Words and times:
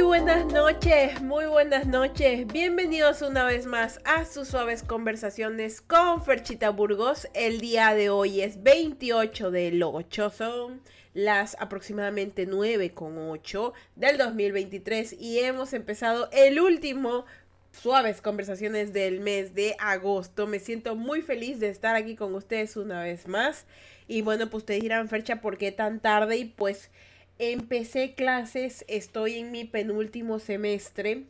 Muy 0.00 0.06
buenas 0.06 0.46
noches, 0.46 1.20
muy 1.20 1.44
buenas 1.44 1.86
noches. 1.86 2.46
Bienvenidos 2.46 3.20
una 3.20 3.44
vez 3.44 3.66
más 3.66 4.00
a 4.06 4.24
sus 4.24 4.48
suaves 4.48 4.82
conversaciones 4.82 5.82
con 5.82 6.24
Ferchita 6.24 6.70
Burgos. 6.70 7.28
El 7.34 7.60
día 7.60 7.92
de 7.92 8.08
hoy 8.08 8.40
es 8.40 8.62
28 8.62 9.50
del 9.50 9.82
8, 9.82 10.30
son 10.30 10.80
las 11.12 11.54
aproximadamente 11.60 12.46
9 12.46 12.94
con 12.94 13.18
8 13.18 13.74
del 13.94 14.16
2023 14.16 15.16
y 15.20 15.40
hemos 15.40 15.74
empezado 15.74 16.30
el 16.32 16.60
último 16.60 17.26
suaves 17.70 18.22
conversaciones 18.22 18.94
del 18.94 19.20
mes 19.20 19.54
de 19.54 19.76
agosto. 19.78 20.46
Me 20.46 20.60
siento 20.60 20.96
muy 20.96 21.20
feliz 21.20 21.60
de 21.60 21.68
estar 21.68 21.94
aquí 21.94 22.16
con 22.16 22.34
ustedes 22.34 22.74
una 22.78 23.02
vez 23.02 23.28
más. 23.28 23.66
Y 24.08 24.22
bueno, 24.22 24.48
pues 24.48 24.62
ustedes 24.62 24.80
dirán, 24.80 25.10
Fercha, 25.10 25.42
¿por 25.42 25.58
qué 25.58 25.72
tan 25.72 26.00
tarde? 26.00 26.38
Y 26.38 26.46
pues 26.46 26.90
empecé 27.40 28.14
clases, 28.14 28.84
estoy 28.86 29.38
en 29.38 29.50
mi 29.50 29.64
penúltimo 29.64 30.38
semestre 30.38 31.24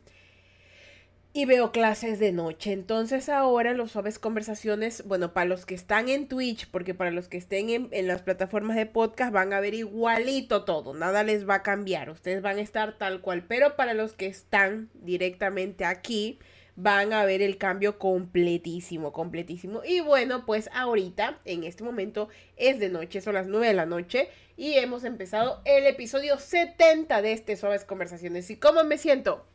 y 1.33 1.45
veo 1.45 1.71
clases 1.71 2.19
de 2.19 2.33
noche. 2.33 2.73
Entonces 2.73 3.29
ahora 3.29 3.73
los 3.73 3.91
suaves 3.91 4.19
conversaciones, 4.19 5.07
bueno, 5.07 5.33
para 5.33 5.45
los 5.45 5.65
que 5.65 5.75
están 5.75 6.09
en 6.09 6.27
Twitch, 6.27 6.69
porque 6.69 6.93
para 6.93 7.11
los 7.11 7.29
que 7.29 7.37
estén 7.37 7.69
en, 7.69 8.07
las 8.07 8.21
plataformas 8.21 8.75
de 8.75 8.85
podcast 8.85 9.31
van 9.31 9.53
a 9.53 9.61
ver 9.61 9.73
igualito 9.73 10.65
todo, 10.65 10.93
nada 10.93 11.23
les 11.23 11.47
va 11.47 11.55
a 11.55 11.63
cambiar, 11.63 12.09
ustedes 12.09 12.41
van 12.41 12.57
a 12.57 12.61
estar 12.61 12.97
tal 12.97 13.21
cual, 13.21 13.45
pero 13.47 13.77
para 13.77 13.93
los 13.93 14.13
que 14.13 14.27
están 14.27 14.89
directamente 14.93 15.85
aquí, 15.85 16.39
van 16.81 17.13
a 17.13 17.25
ver 17.25 17.41
el 17.41 17.57
cambio 17.57 17.99
completísimo, 17.99 19.13
completísimo. 19.13 19.81
Y 19.85 19.99
bueno, 19.99 20.45
pues 20.45 20.69
ahorita, 20.73 21.39
en 21.45 21.63
este 21.63 21.83
momento, 21.83 22.29
es 22.57 22.79
de 22.79 22.89
noche, 22.89 23.21
son 23.21 23.35
las 23.35 23.47
9 23.47 23.67
de 23.67 23.73
la 23.73 23.85
noche 23.85 24.29
y 24.57 24.73
hemos 24.73 25.03
empezado 25.03 25.61
el 25.65 25.85
episodio 25.85 26.39
70 26.39 27.21
de 27.21 27.33
este 27.33 27.55
Suaves 27.55 27.85
Conversaciones. 27.85 28.49
¿Y 28.49 28.57
cómo 28.57 28.83
me 28.83 28.97
siento? 28.97 29.45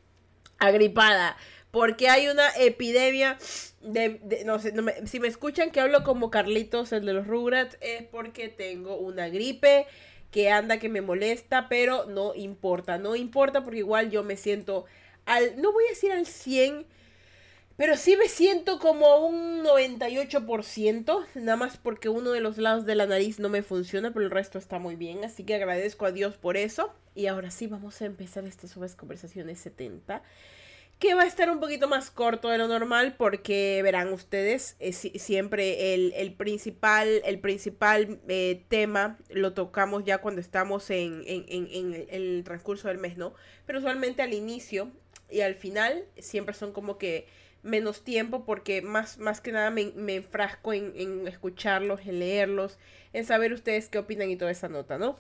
Agripada. 0.59 1.37
Porque 1.73 2.09
hay 2.09 2.29
una 2.29 2.49
epidemia 2.57 3.39
de... 3.83 4.21
no 4.47 4.61
sé, 4.61 4.73
si 5.07 5.19
me 5.19 5.29
escuchan 5.29 5.73
que 5.73 5.81
hablo 5.81 6.05
como 6.05 6.31
Carlitos, 6.31 6.93
el 6.93 7.05
de 7.05 7.13
los 7.13 7.27
Rugrats, 7.27 7.77
es 7.81 8.05
porque 8.05 8.49
tengo 8.49 8.97
una 8.97 9.29
gripe 9.29 9.87
que 10.31 10.51
anda, 10.51 10.79
que 10.79 10.89
me 10.89 11.01
molesta, 11.01 11.69
pero 11.69 12.07
no 12.07 12.35
importa, 12.35 12.99
no 12.99 13.17
importa 13.17 13.65
porque 13.65 13.81
igual 13.81 14.11
yo 14.11 14.23
me 14.23 14.37
siento 14.37 14.85
al... 15.25 15.61
No 15.61 15.73
voy 15.73 15.85
a 15.87 15.91
decir 15.91 16.13
al 16.13 16.27
100, 16.27 16.87
pero 17.77 17.97
sí 17.97 18.17
me 18.17 18.29
siento 18.29 18.79
como 18.79 19.27
un 19.27 19.63
98%, 19.63 21.27
nada 21.35 21.57
más 21.57 21.77
porque 21.77 22.09
uno 22.09 22.31
de 22.31 22.41
los 22.41 22.57
lados 22.57 22.87
de 22.87 22.95
la 22.95 23.07
nariz 23.07 23.39
no 23.39 23.51
me 23.51 23.63
funciona, 23.63 24.13
pero 24.13 24.25
el 24.25 24.31
resto 24.31 24.59
está 24.59 24.79
muy 24.79 24.97
bien, 24.97 25.25
así 25.25 25.45
que 25.45 25.55
agradezco 25.55 26.07
a 26.07 26.13
Dios 26.13 26.37
por 26.37 26.57
eso. 26.57 26.93
Y 27.15 27.27
ahora 27.27 27.51
sí 27.51 27.67
vamos 27.67 28.01
a 28.01 28.07
empezar 28.07 28.45
estas 28.47 28.71
suaves 28.71 28.95
conversaciones 28.95 29.59
70, 29.61 30.23
que 30.99 31.15
va 31.15 31.25
a 31.25 31.27
estar 31.27 31.51
un 31.51 31.61
poquito 31.61 31.87
más 31.87 32.11
corto 32.11 32.49
de 32.49 32.57
lo 32.57 32.67
normal 32.67 33.15
porque 33.19 33.81
verán 33.83 34.11
ustedes, 34.11 34.77
es 34.79 34.97
siempre 34.97 35.93
el, 35.93 36.33
principal, 36.33 37.21
el 37.27 37.39
principal 37.41 38.21
eh, 38.29 38.65
tema 38.69 39.19
lo 39.29 39.53
tocamos 39.53 40.05
ya 40.05 40.19
cuando 40.19 40.41
estamos 40.41 40.89
en, 40.89 41.23
en, 41.27 41.45
en, 41.49 41.69
en 41.71 42.07
el 42.09 42.43
transcurso 42.45 42.89
del 42.89 42.97
mes, 42.97 43.19
¿no? 43.19 43.35
Pero 43.67 43.81
usualmente 43.81 44.23
al 44.23 44.33
inicio 44.33 44.91
y 45.31 45.41
al 45.41 45.57
final 45.57 46.05
siempre 46.19 46.55
son 46.55 46.73
como 46.73 46.97
que 46.97 47.27
menos 47.63 48.03
tiempo 48.03 48.45
porque 48.45 48.83
más, 48.83 49.19
más 49.19 49.41
que 49.41 49.53
nada 49.53 49.71
me, 49.71 49.93
me 49.97 50.17
enfrasco 50.17 50.73
en, 50.73 51.27
escucharlos, 51.27 52.01
en 52.07 52.21
leerlos, 52.21 52.79
en 53.13 53.25
saber 53.25 53.53
ustedes 53.53 53.89
qué 53.89 53.99
opinan 53.99 54.31
y 54.31 54.37
toda 54.37 54.51
esa 54.51 54.69
nota, 54.69 54.99
¿no? 54.99 55.19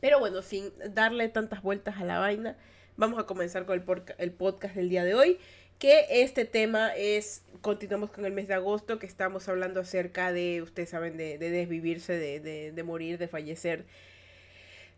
Pero 0.00 0.18
bueno, 0.18 0.42
sin 0.42 0.72
darle 0.90 1.28
tantas 1.28 1.62
vueltas 1.62 1.96
a 1.98 2.04
la 2.04 2.18
vaina, 2.18 2.56
vamos 2.96 3.18
a 3.18 3.26
comenzar 3.26 3.64
con 3.66 3.78
el, 3.78 4.02
el 4.18 4.32
podcast 4.32 4.74
del 4.74 4.88
día 4.88 5.04
de 5.04 5.14
hoy, 5.14 5.38
que 5.78 6.06
este 6.10 6.44
tema 6.44 6.94
es, 6.94 7.42
continuamos 7.60 8.10
con 8.10 8.24
el 8.24 8.32
mes 8.32 8.48
de 8.48 8.54
agosto, 8.54 8.98
que 8.98 9.06
estamos 9.06 9.48
hablando 9.48 9.80
acerca 9.80 10.32
de, 10.32 10.62
ustedes 10.62 10.90
saben, 10.90 11.16
de, 11.16 11.38
de 11.38 11.50
desvivirse, 11.50 12.12
de, 12.12 12.40
de, 12.40 12.72
de 12.72 12.82
morir, 12.82 13.18
de 13.18 13.28
fallecer 13.28 13.84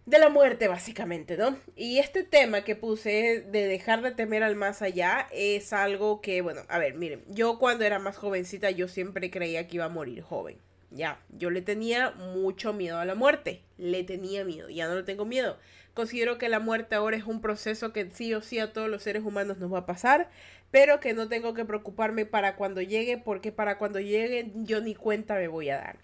de 0.06 0.18
la 0.18 0.28
muerte, 0.28 0.68
básicamente, 0.68 1.36
¿no? 1.36 1.56
Y 1.76 1.98
este 1.98 2.24
tema 2.24 2.62
que 2.62 2.76
puse 2.76 3.40
de 3.40 3.66
dejar 3.66 4.02
de 4.02 4.10
temer 4.10 4.42
al 4.42 4.54
más 4.54 4.82
allá 4.82 5.26
es 5.32 5.72
algo 5.72 6.20
que, 6.20 6.42
bueno, 6.42 6.62
a 6.68 6.78
ver, 6.78 6.94
miren, 6.94 7.24
yo 7.28 7.58
cuando 7.58 7.84
era 7.84 7.98
más 7.98 8.16
jovencita 8.16 8.70
yo 8.70 8.86
siempre 8.86 9.30
creía 9.30 9.66
que 9.66 9.76
iba 9.76 9.86
a 9.86 9.90
morir 9.90 10.22
joven. 10.22 10.58
Ya, 10.90 11.18
yo 11.30 11.50
le 11.50 11.60
tenía 11.60 12.12
mucho 12.12 12.72
miedo 12.72 12.98
a 12.98 13.04
la 13.04 13.16
muerte, 13.16 13.62
le 13.78 14.04
tenía 14.04 14.44
miedo, 14.44 14.68
ya 14.68 14.86
no 14.86 14.94
le 14.94 15.02
tengo 15.02 15.24
miedo. 15.24 15.58
Considero 15.92 16.38
que 16.38 16.48
la 16.48 16.60
muerte 16.60 16.94
ahora 16.94 17.16
es 17.16 17.24
un 17.24 17.40
proceso 17.40 17.92
que 17.92 18.10
sí 18.10 18.32
o 18.34 18.42
sí 18.42 18.58
a 18.60 18.72
todos 18.72 18.88
los 18.88 19.02
seres 19.02 19.24
humanos 19.24 19.58
nos 19.58 19.72
va 19.72 19.80
a 19.80 19.86
pasar, 19.86 20.30
pero 20.70 21.00
que 21.00 21.14
no 21.14 21.28
tengo 21.28 21.54
que 21.54 21.64
preocuparme 21.64 22.26
para 22.26 22.56
cuando 22.56 22.80
llegue, 22.82 23.18
porque 23.18 23.52
para 23.52 23.78
cuando 23.78 23.98
llegue 24.00 24.52
yo 24.54 24.80
ni 24.80 24.94
cuenta 24.94 25.34
me 25.34 25.48
voy 25.48 25.70
a 25.70 25.78
dar. 25.78 25.96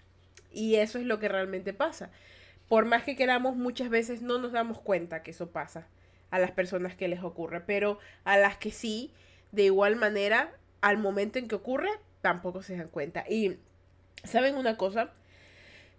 Y 0.51 0.75
eso 0.75 0.97
es 0.97 1.05
lo 1.05 1.19
que 1.19 1.29
realmente 1.29 1.71
pasa 1.71 2.11
por 2.71 2.85
más 2.85 3.03
que 3.03 3.17
queramos, 3.17 3.57
muchas 3.57 3.89
veces 3.89 4.21
no 4.21 4.37
nos 4.37 4.53
damos 4.53 4.79
cuenta 4.79 5.23
que 5.23 5.31
eso 5.31 5.51
pasa 5.51 5.89
a 6.29 6.39
las 6.39 6.51
personas 6.51 6.95
que 6.95 7.09
les 7.09 7.21
ocurre, 7.21 7.59
pero 7.59 7.99
a 8.23 8.37
las 8.37 8.55
que 8.55 8.71
sí, 8.71 9.11
de 9.51 9.63
igual 9.63 9.97
manera, 9.97 10.53
al 10.79 10.97
momento 10.97 11.37
en 11.37 11.49
que 11.49 11.55
ocurre, 11.55 11.89
tampoco 12.21 12.63
se 12.63 12.77
dan 12.77 12.87
cuenta. 12.87 13.25
Y, 13.29 13.57
¿saben 14.23 14.55
una 14.55 14.77
cosa? 14.77 15.11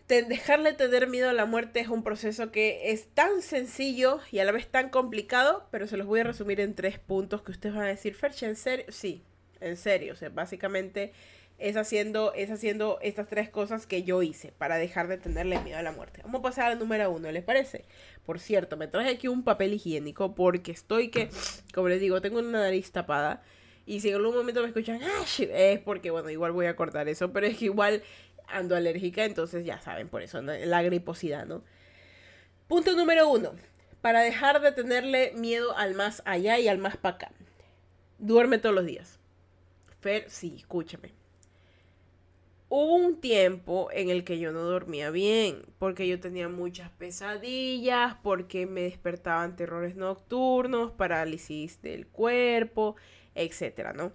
dejarle 0.09 0.73
tener 0.73 1.09
miedo 1.09 1.29
a 1.29 1.35
la 1.35 1.45
muerte 1.45 1.81
es 1.81 1.89
un 1.89 2.03
proceso 2.03 2.51
que 2.51 2.91
es 2.91 3.07
tan 3.09 3.43
sencillo 3.43 4.21
y 4.31 4.39
a 4.39 4.45
la 4.47 4.53
vez 4.53 4.67
tan 4.67 4.89
complicado, 4.89 5.69
pero 5.71 5.87
se 5.87 5.99
los 5.99 6.07
voy 6.07 6.21
a 6.21 6.25
resumir 6.25 6.59
en 6.61 6.75
tres 6.75 6.99
puntos 6.99 7.43
que 7.43 7.51
ustedes 7.51 7.75
van 7.75 7.85
a 7.85 7.89
decir, 7.89 8.15
Fercha, 8.15 8.47
¿en 8.47 8.57
serio? 8.57 8.87
Sí, 8.89 9.23
en 9.61 9.77
serio. 9.77 10.15
O 10.15 10.17
sea, 10.17 10.31
básicamente 10.31 11.13
es 11.59 11.77
haciendo, 11.77 12.33
es 12.35 12.51
haciendo 12.51 12.99
estas 13.03 13.29
tres 13.29 13.49
cosas 13.49 13.87
que 13.87 14.03
yo 14.03 14.23
hice 14.23 14.53
para 14.59 14.77
dejar 14.77 15.07
de 15.09 15.17
tenerle 15.17 15.61
miedo 15.61 15.79
a 15.79 15.83
la 15.83 15.93
muerte. 15.93 16.21
Vamos 16.25 16.41
a 16.41 16.43
pasar 16.43 16.73
al 16.73 16.79
número 16.79 17.11
uno, 17.11 17.31
¿les 17.31 17.45
parece? 17.45 17.85
Por 18.27 18.41
cierto, 18.41 18.77
me 18.77 18.89
traje 18.89 19.11
aquí 19.11 19.29
un 19.29 19.45
papel 19.45 19.75
higiénico 19.75 20.35
porque 20.35 20.73
estoy 20.73 21.09
que, 21.09 21.31
como 21.73 21.89
les 21.89 22.01
digo, 22.01 22.21
tengo 22.21 22.41
una 22.41 22.63
nariz 22.63 22.91
tapada. 22.91 23.43
Y 23.87 24.01
si 24.01 24.09
en 24.09 24.17
algún 24.17 24.35
momento 24.35 24.61
me 24.61 24.69
escuchan, 24.69 25.01
es 25.39 25.79
porque, 25.81 26.11
bueno, 26.11 26.31
igual 26.31 26.53
voy 26.53 26.67
a 26.67 26.77
cortar 26.77 27.09
eso, 27.09 27.33
pero 27.33 27.47
es 27.47 27.57
que 27.57 27.67
igual 27.67 28.03
ando 28.49 28.77
alérgica, 28.77 29.25
entonces 29.25 29.65
ya 29.65 29.81
saben, 29.81 30.09
por 30.09 30.23
eso, 30.23 30.43
la 30.43 30.83
griposidad, 30.83 31.47
¿no? 31.47 31.63
Punto 32.69 32.97
número 32.97 33.29
uno, 33.29 33.53
para 34.01 34.21
dejar 34.21 34.61
de 34.61 34.73
tenerle 34.73 35.33
miedo 35.37 35.77
al 35.77 35.95
más 35.95 36.23
allá 36.25 36.59
y 36.59 36.69
al 36.69 36.79
más 36.79 36.97
para 36.97 37.15
acá. 37.17 37.33
Duerme 38.19 38.59
todos 38.59 38.75
los 38.75 38.87
días. 38.87 39.19
Fer, 40.01 40.29
sí, 40.29 40.55
escúchame 40.59 41.22
hubo 42.75 42.95
un 42.95 43.21
tiempo 43.21 43.91
en 43.93 44.09
el 44.09 44.25
que 44.25 44.39
yo 44.39 44.51
no 44.51 44.63
dormía 44.63 45.11
bien, 45.11 45.67
porque 45.79 46.09
yo 46.09 46.21
tenía 46.21 46.49
muchas 46.49 46.91
pesadillas, 46.93 48.17
porque 48.23 48.65
me 48.65 48.81
despertaban 48.81 49.57
terrores 49.57 49.95
nocturnos, 49.95 50.91
parálisis 50.91 51.83
del 51.83 52.07
cuerpo, 52.07 52.97
etcétera, 53.35 53.93
¿no? 53.93 54.13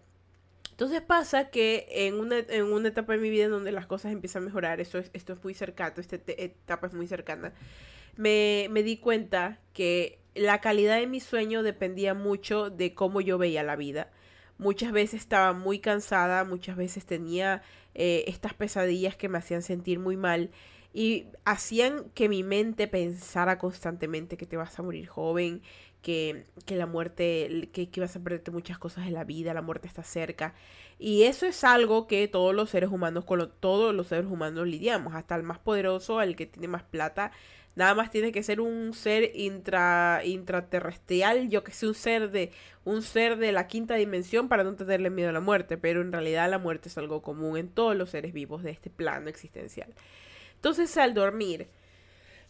Entonces 0.71 1.01
pasa 1.01 1.51
que 1.51 1.85
en 1.91 2.15
una, 2.15 2.39
en 2.39 2.63
una 2.63 2.87
etapa 2.87 3.13
de 3.13 3.19
mi 3.19 3.29
vida 3.29 3.45
en 3.45 3.51
donde 3.51 3.71
las 3.71 3.85
cosas 3.85 4.11
empiezan 4.11 4.41
a 4.41 4.45
mejorar, 4.47 4.81
esto 4.81 4.97
es, 4.97 5.11
esto 5.13 5.33
es 5.33 5.43
muy 5.43 5.53
cercano, 5.53 5.93
esta 5.97 6.15
etapa 6.15 6.87
es 6.87 6.95
muy 6.95 7.05
cercana, 7.05 7.53
me, 8.15 8.69
me 8.71 8.81
di 8.81 8.97
cuenta 8.97 9.59
que 9.73 10.17
la 10.33 10.61
calidad 10.61 10.97
de 10.97 11.05
mi 11.05 11.19
sueño 11.19 11.61
dependía 11.61 12.15
mucho 12.15 12.71
de 12.71 12.95
cómo 12.95 13.21
yo 13.21 13.37
veía 13.37 13.61
la 13.61 13.75
vida. 13.75 14.09
Muchas 14.57 14.91
veces 14.91 15.21
estaba 15.21 15.53
muy 15.53 15.79
cansada, 15.79 16.43
muchas 16.43 16.75
veces 16.75 17.05
tenía 17.05 17.61
eh, 17.93 18.23
estas 18.27 18.53
pesadillas 18.53 19.15
que 19.15 19.29
me 19.29 19.37
hacían 19.37 19.61
sentir 19.61 19.99
muy 19.99 20.17
mal 20.17 20.51
y 20.93 21.27
hacían 21.45 22.09
que 22.15 22.27
mi 22.27 22.43
mente 22.43 22.87
pensara 22.87 23.59
constantemente 23.59 24.37
que 24.37 24.47
te 24.47 24.57
vas 24.57 24.79
a 24.79 24.83
morir 24.83 25.07
joven, 25.07 25.61
que, 26.01 26.45
que 26.65 26.75
la 26.75 26.85
muerte, 26.85 27.69
que, 27.73 27.89
que, 27.89 28.01
vas 28.01 28.15
a 28.15 28.23
perderte 28.23 28.51
muchas 28.51 28.79
cosas 28.79 29.07
en 29.07 29.13
la 29.13 29.23
vida, 29.23 29.53
la 29.53 29.61
muerte 29.61 29.87
está 29.87 30.03
cerca. 30.03 30.55
Y 30.97 31.23
eso 31.23 31.45
es 31.45 31.63
algo 31.63 32.07
que 32.07 32.27
todos 32.27 32.55
los 32.55 32.69
seres 32.69 32.89
humanos, 32.89 33.25
con 33.25 33.39
lo, 33.39 33.49
todos 33.49 33.93
los 33.93 34.07
seres 34.07 34.25
humanos 34.25 34.67
lidiamos, 34.67 35.13
hasta 35.13 35.35
el 35.35 35.43
más 35.43 35.59
poderoso, 35.59 36.21
el 36.21 36.35
que 36.35 36.45
tiene 36.45 36.67
más 36.67 36.83
plata, 36.83 37.31
Nada 37.77 37.93
más 37.93 38.09
tiene 38.09 38.31
que 38.31 38.41
ser 38.41 38.59
un 38.59 38.91
ser 38.95 39.33
intra, 39.35 40.23
yo 40.23 41.63
que 41.63 41.71
sé, 41.71 41.85
un 41.85 41.93
ser 41.93 42.31
de 42.31 42.51
un 42.85 43.03
ser 43.03 43.37
de 43.37 43.51
la 43.51 43.67
quinta 43.67 43.93
dimensión 43.93 44.47
para 44.47 44.63
no 44.63 44.73
tenerle 44.73 45.11
miedo 45.11 45.29
a 45.29 45.31
la 45.31 45.41
muerte, 45.41 45.77
pero 45.77 46.01
en 46.01 46.11
realidad 46.11 46.49
la 46.49 46.57
muerte 46.57 46.89
es 46.89 46.97
algo 46.97 47.21
común 47.21 47.55
en 47.55 47.69
todos 47.69 47.95
los 47.95 48.09
seres 48.09 48.33
vivos 48.33 48.63
de 48.63 48.71
este 48.71 48.89
plano 48.89 49.29
existencial. 49.29 49.93
Entonces, 50.55 50.97
al 50.97 51.13
dormir 51.13 51.67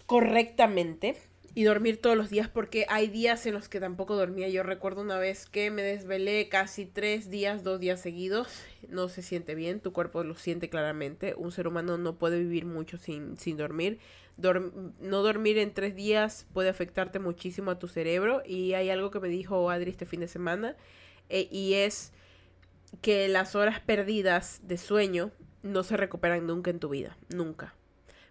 correctamente 0.05 1.17
y 1.57 1.63
dormir 1.63 1.99
todos 1.99 2.15
los 2.15 2.29
días 2.29 2.47
porque 2.47 2.85
hay 2.87 3.07
días 3.07 3.47
en 3.47 3.55
los 3.55 3.67
que 3.67 3.79
tampoco 3.79 4.15
dormía. 4.15 4.47
Yo 4.47 4.61
recuerdo 4.61 5.01
una 5.01 5.17
vez 5.17 5.47
que 5.47 5.71
me 5.71 5.81
desvelé 5.81 6.49
casi 6.49 6.85
tres 6.85 7.31
días, 7.31 7.63
dos 7.63 7.79
días 7.79 7.99
seguidos. 7.99 8.47
No 8.89 9.09
se 9.09 9.23
siente 9.23 9.55
bien, 9.55 9.79
tu 9.79 9.91
cuerpo 9.91 10.23
lo 10.23 10.35
siente 10.35 10.69
claramente. 10.69 11.33
Un 11.35 11.51
ser 11.51 11.67
humano 11.67 11.97
no 11.97 12.19
puede 12.19 12.37
vivir 12.37 12.67
mucho 12.67 12.99
sin, 12.99 13.39
sin 13.39 13.57
dormir. 13.57 13.97
no 14.37 15.23
dormir 15.23 15.57
en 15.57 15.73
tres 15.73 15.95
días 15.95 16.45
puede 16.53 16.69
afectarte 16.69 17.17
muchísimo 17.17 17.71
a 17.71 17.79
tu 17.79 17.87
cerebro. 17.87 18.43
Y 18.45 18.73
hay 18.73 18.91
algo 18.91 19.09
que 19.09 19.19
me 19.19 19.27
dijo 19.27 19.71
Adri 19.71 19.89
este 19.89 20.05
fin 20.05 20.19
de 20.19 20.27
semana. 20.27 20.75
Eh, 21.29 21.47
y 21.49 21.73
es 21.73 22.13
que 23.01 23.27
las 23.29 23.55
horas 23.55 23.79
perdidas 23.79 24.61
de 24.61 24.77
sueño 24.77 25.31
no 25.63 25.81
se 25.81 25.97
recuperan 25.97 26.45
nunca 26.45 26.69
en 26.69 26.77
tu 26.77 26.89
vida. 26.89 27.17
Nunca 27.29 27.73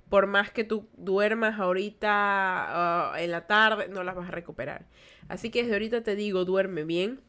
por 0.09 0.27
más 0.27 0.51
que 0.51 0.65
tú 0.65 0.89
duermas 0.97 1.59
ahorita 1.59 2.09
ah, 2.11 3.15
en 3.19 3.31
la 3.31 3.47
tarde, 3.47 3.89
no 3.89 4.05
las 4.05 4.15
vas 4.15 4.29
a 4.29 4.33
recuperar. 4.33 4.87
Así 5.29 5.51
que 5.51 5.63
desde 5.63 5.75
ahorita 5.75 6.03
te 6.03 6.15
digo, 6.15 6.45
duerme 6.45 6.85
bien. 6.85 7.21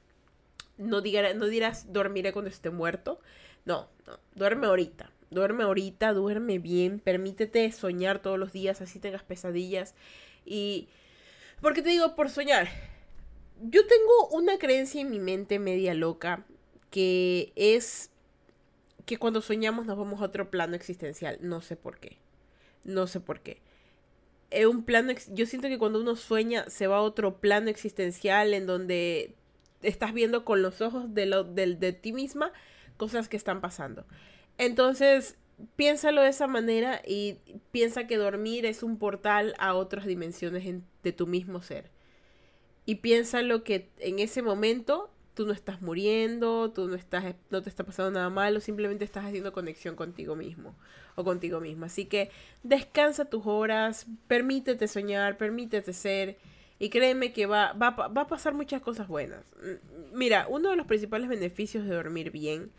No, 0.78 1.02
no 1.02 1.48
dirás 1.48 1.92
dormiré 1.92 2.34
cuando 2.34 2.50
esté 2.50 2.70
muerto. 2.70 3.20
No, 3.66 3.90
no, 4.06 4.20
duerme 4.36 4.68
ahorita. 4.68 5.12
Duerme 5.30 5.64
ahorita, 5.64 6.14
duerme 6.14 6.60
bien. 6.60 7.00
Permítete 7.00 7.72
soñar 7.72 8.20
todos 8.20 8.40
los 8.40 8.54
días, 8.54 8.82
así 8.82 9.00
tengas 9.00 9.24
pesadillas. 9.24 9.96
Y... 10.46 10.88
¿Por 11.62 11.74
qué 11.74 11.82
te 11.82 11.90
digo 11.90 12.16
por 12.16 12.30
soñar? 12.30 12.68
Yo 13.60 13.88
tengo 13.88 14.28
una 14.30 14.60
creencia 14.60 15.02
en 15.02 15.10
mi 15.10 15.18
mente 15.18 15.58
media 15.58 15.96
loca 15.96 16.46
que 16.92 17.52
es 17.56 18.12
que 19.08 19.18
cuando 19.18 19.42
soñamos 19.42 19.88
nos 19.88 19.98
vamos 19.98 20.22
a 20.22 20.26
otro 20.26 20.52
plano 20.52 20.76
existencial. 20.76 21.40
No 21.42 21.62
sé 21.62 21.76
por 21.76 21.98
qué. 21.98 22.20
No 22.84 23.08
sé 23.08 23.20
por 23.20 23.42
qué. 23.42 23.62
Es 24.50 24.66
un 24.66 24.84
plano, 24.84 25.14
yo 25.34 25.46
siento 25.46 25.68
que 25.68 25.78
cuando 25.78 26.00
uno 26.00 26.16
sueña 26.16 26.70
se 26.70 26.88
va 26.88 26.98
a 26.98 27.02
otro 27.02 27.40
plano 27.40 27.70
existencial 27.70 28.54
en 28.54 28.66
donde 28.66 29.36
estás 29.82 30.14
viendo 30.14 30.46
con 30.46 30.62
los 30.62 30.82
ojos 30.82 31.14
de, 31.14 31.26
lo, 31.26 31.44
de, 31.44 31.76
de 31.76 31.94
ti 31.94 32.14
misma 32.14 32.52
cosas 32.96 33.30
que 33.30 33.38
están 33.38 33.62
pasando. 33.62 34.06
Entonces, 34.58 35.38
piénsalo 35.76 36.22
de 36.22 36.30
esa 36.30 36.48
manera 36.48 37.02
y 37.06 37.38
piensa 37.72 38.08
que 38.08 38.18
dormir 38.18 38.66
es 38.66 38.84
un 38.84 38.98
portal 38.98 39.54
a 39.60 39.76
otras 39.76 40.06
dimensiones 40.06 40.64
de 41.04 41.12
tu 41.12 41.28
mismo 41.28 41.62
ser. 41.62 41.92
Y 42.86 42.96
piénsalo 42.96 43.64
que 43.64 43.90
en 44.00 44.20
ese 44.20 44.42
momento 44.42 45.12
tú 45.38 45.46
no 45.46 45.54
estás 45.54 45.84
muriendo, 45.84 46.72
tú 46.72 46.88
no 46.88 46.96
estás 46.96 47.36
no 47.52 47.62
te 47.62 47.70
está 47.70 47.84
pasando 47.84 48.10
nada 48.10 48.32
malo, 48.32 48.60
simplemente 48.60 49.06
estás 49.06 49.24
haciendo 49.24 49.54
conexión 49.54 49.96
contigo 49.96 50.36
mismo 50.36 50.76
o 51.14 51.24
contigo 51.24 51.60
misma. 51.62 51.86
Así 51.86 52.06
que 52.06 52.32
descansa 52.64 53.26
tus 53.26 53.46
horas, 53.46 54.08
permítete 54.28 54.88
soñar, 54.88 55.38
permítete 55.38 55.94
ser 55.94 56.40
y 56.80 56.90
créeme 56.90 57.34
que 57.34 57.46
va, 57.46 57.74
va, 57.74 57.92
va 57.92 58.22
a 58.22 58.28
pasar 58.28 58.56
muchas 58.56 58.82
cosas 58.82 59.08
buenas. 59.08 59.46
Mm, 59.62 60.18
mira, 60.18 60.48
uno 60.50 60.72
de 60.72 60.76
los 60.76 60.88
principales 60.88 61.30
beneficios 61.30 61.86
de 61.86 61.94
dormir 61.94 62.32
bien, 62.32 62.72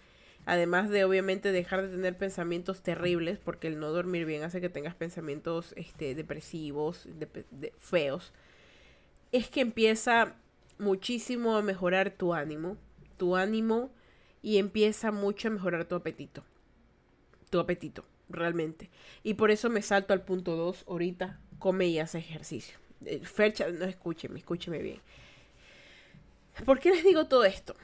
además 0.44 0.90
de 0.90 1.04
obviamente 1.04 1.52
dejar 1.52 1.82
de 1.82 1.94
tener 1.94 2.18
pensamientos 2.18 2.82
terribles, 2.82 3.38
porque 3.38 3.68
el 3.68 3.78
no 3.78 3.92
dormir 3.92 4.26
bien 4.26 4.42
hace 4.42 4.60
que 4.60 4.68
tengas 4.68 4.96
pensamientos 4.96 5.74
este, 5.76 6.16
depresivos, 6.16 7.06
feos, 7.78 8.32
es 9.30 9.48
que 9.48 9.60
empieza 9.60 10.34
muchísimo 10.78 11.56
a 11.56 11.62
mejorar 11.62 12.10
tu 12.10 12.34
ánimo, 12.34 12.76
tu 13.16 13.36
ánimo 13.36 13.90
y 14.42 14.58
empieza 14.58 15.10
mucho 15.10 15.48
a 15.48 15.50
mejorar 15.50 15.84
tu 15.84 15.94
apetito. 15.94 16.44
Tu 17.50 17.58
apetito, 17.58 18.04
realmente. 18.28 18.90
Y 19.22 19.34
por 19.34 19.50
eso 19.50 19.70
me 19.70 19.82
salto 19.82 20.12
al 20.12 20.22
punto 20.22 20.56
2 20.56 20.84
ahorita, 20.88 21.40
come 21.58 21.86
y 21.86 21.98
hace 21.98 22.18
ejercicio. 22.18 22.78
Eh, 23.04 23.20
Fercha, 23.20 23.68
no 23.70 23.84
escúcheme, 23.84 24.38
escúcheme 24.38 24.78
bien. 24.78 25.00
¿Por 26.64 26.80
qué 26.80 26.90
les 26.90 27.04
digo 27.04 27.26
todo 27.26 27.44
esto? 27.44 27.74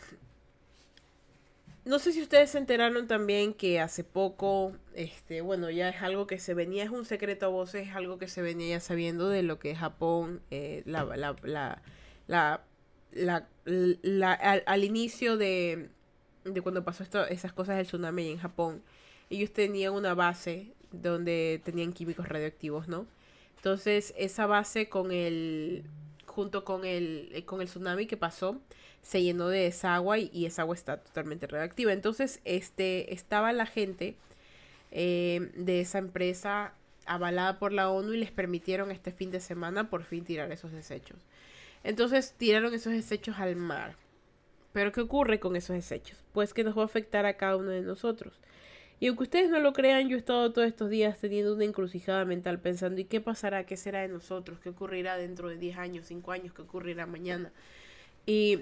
No 1.84 1.98
sé 1.98 2.12
si 2.12 2.22
ustedes 2.22 2.50
se 2.50 2.58
enteraron 2.58 3.06
también 3.06 3.52
que 3.52 3.78
hace 3.78 4.04
poco, 4.04 4.72
este, 4.94 5.42
bueno, 5.42 5.70
ya 5.70 5.90
es 5.90 6.00
algo 6.00 6.26
que 6.26 6.38
se 6.38 6.54
venía, 6.54 6.82
es 6.82 6.90
un 6.90 7.04
secreto 7.04 7.46
a 7.46 7.50
voces, 7.50 7.88
es 7.88 7.94
algo 7.94 8.18
que 8.18 8.26
se 8.26 8.40
venía 8.40 8.76
ya 8.76 8.80
sabiendo 8.80 9.28
de 9.28 9.42
lo 9.42 9.58
que 9.58 9.76
Japón, 9.76 10.40
eh, 10.50 10.82
la, 10.86 11.04
la, 11.04 11.82
la 12.26 12.62
la, 13.14 13.46
al, 14.66 14.84
inicio 14.84 15.36
de, 15.36 15.88
de 16.44 16.62
cuando 16.62 16.84
pasó 16.84 17.02
esto, 17.02 17.26
esas 17.26 17.52
cosas 17.52 17.76
del 17.76 17.86
tsunami 17.86 18.28
en 18.28 18.38
Japón, 18.38 18.82
ellos 19.30 19.52
tenían 19.52 19.94
una 19.94 20.14
base 20.14 20.68
donde 20.90 21.60
tenían 21.64 21.92
químicos 21.92 22.28
radioactivos, 22.28 22.88
¿no? 22.88 23.06
Entonces, 23.56 24.12
esa 24.16 24.46
base 24.46 24.88
con 24.88 25.10
el 25.10 25.84
junto 26.26 26.64
con 26.64 26.84
el 26.84 27.44
con 27.46 27.60
el 27.60 27.68
tsunami 27.68 28.06
que 28.06 28.16
pasó, 28.16 28.60
se 29.02 29.22
llenó 29.22 29.48
de 29.48 29.66
esa 29.66 29.94
agua 29.94 30.18
y, 30.18 30.46
esa 30.46 30.62
agua 30.62 30.74
está 30.74 30.98
totalmente 30.98 31.46
radioactiva. 31.46 31.92
Entonces, 31.92 32.40
este 32.44 33.14
estaba 33.14 33.52
la 33.52 33.66
gente 33.66 34.16
eh, 34.90 35.50
de 35.56 35.80
esa 35.80 35.98
empresa 35.98 36.74
avalada 37.06 37.58
por 37.58 37.72
la 37.72 37.90
ONU 37.90 38.14
y 38.14 38.18
les 38.18 38.30
permitieron 38.30 38.90
este 38.90 39.12
fin 39.12 39.30
de 39.30 39.40
semana 39.40 39.90
por 39.90 40.04
fin 40.04 40.24
tirar 40.24 40.50
esos 40.52 40.72
desechos. 40.72 41.18
Entonces 41.84 42.34
tiraron 42.36 42.74
esos 42.74 42.92
desechos 42.92 43.38
al 43.38 43.54
mar. 43.56 43.94
Pero 44.72 44.90
¿qué 44.90 45.02
ocurre 45.02 45.38
con 45.38 45.54
esos 45.54 45.76
desechos? 45.76 46.24
Pues 46.32 46.52
que 46.52 46.64
nos 46.64 46.76
va 46.76 46.82
a 46.82 46.86
afectar 46.86 47.26
a 47.26 47.36
cada 47.36 47.56
uno 47.56 47.70
de 47.70 47.82
nosotros. 47.82 48.40
Y 48.98 49.08
aunque 49.08 49.24
ustedes 49.24 49.50
no 49.50 49.60
lo 49.60 49.72
crean, 49.72 50.08
yo 50.08 50.16
he 50.16 50.18
estado 50.18 50.52
todos 50.52 50.66
estos 50.66 50.88
días 50.88 51.18
teniendo 51.20 51.54
una 51.54 51.64
encrucijada 51.64 52.24
mental 52.24 52.58
pensando, 52.58 53.00
¿y 53.00 53.04
qué 53.04 53.20
pasará? 53.20 53.66
¿Qué 53.66 53.76
será 53.76 54.00
de 54.00 54.08
nosotros? 54.08 54.58
¿Qué 54.60 54.70
ocurrirá 54.70 55.16
dentro 55.16 55.48
de 55.48 55.58
10 55.58 55.78
años, 55.78 56.06
5 56.06 56.32
años? 56.32 56.54
¿Qué 56.54 56.62
ocurrirá 56.62 57.06
mañana? 57.06 57.52
Y 58.26 58.60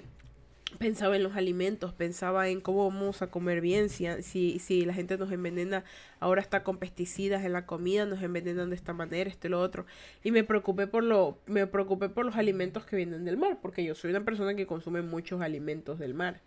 pensaba 0.77 1.15
en 1.15 1.23
los 1.23 1.35
alimentos, 1.35 1.93
pensaba 1.93 2.47
en 2.49 2.61
cómo 2.61 2.89
vamos 2.89 3.21
a 3.21 3.27
comer 3.27 3.61
bien, 3.61 3.89
si, 3.89 4.05
si, 4.21 4.59
si, 4.59 4.85
la 4.85 4.93
gente 4.93 5.17
nos 5.17 5.31
envenena, 5.31 5.83
ahora 6.19 6.41
está 6.41 6.63
con 6.63 6.77
pesticidas 6.77 7.43
en 7.43 7.53
la 7.53 7.65
comida, 7.65 8.05
nos 8.05 8.21
envenenan 8.21 8.69
de 8.69 8.75
esta 8.75 8.93
manera, 8.93 9.29
esto 9.29 9.47
y 9.47 9.49
lo 9.49 9.61
otro. 9.61 9.85
Y 10.23 10.31
me 10.31 10.43
preocupé 10.43 10.87
por 10.87 11.03
lo, 11.03 11.37
me 11.45 11.67
preocupé 11.67 12.09
por 12.09 12.25
los 12.25 12.35
alimentos 12.35 12.85
que 12.85 12.95
vienen 12.95 13.25
del 13.25 13.37
mar, 13.37 13.59
porque 13.61 13.83
yo 13.83 13.95
soy 13.95 14.11
una 14.11 14.23
persona 14.23 14.55
que 14.55 14.67
consume 14.67 15.01
muchos 15.01 15.41
alimentos 15.41 15.99
del 15.99 16.13
mar. 16.13 16.41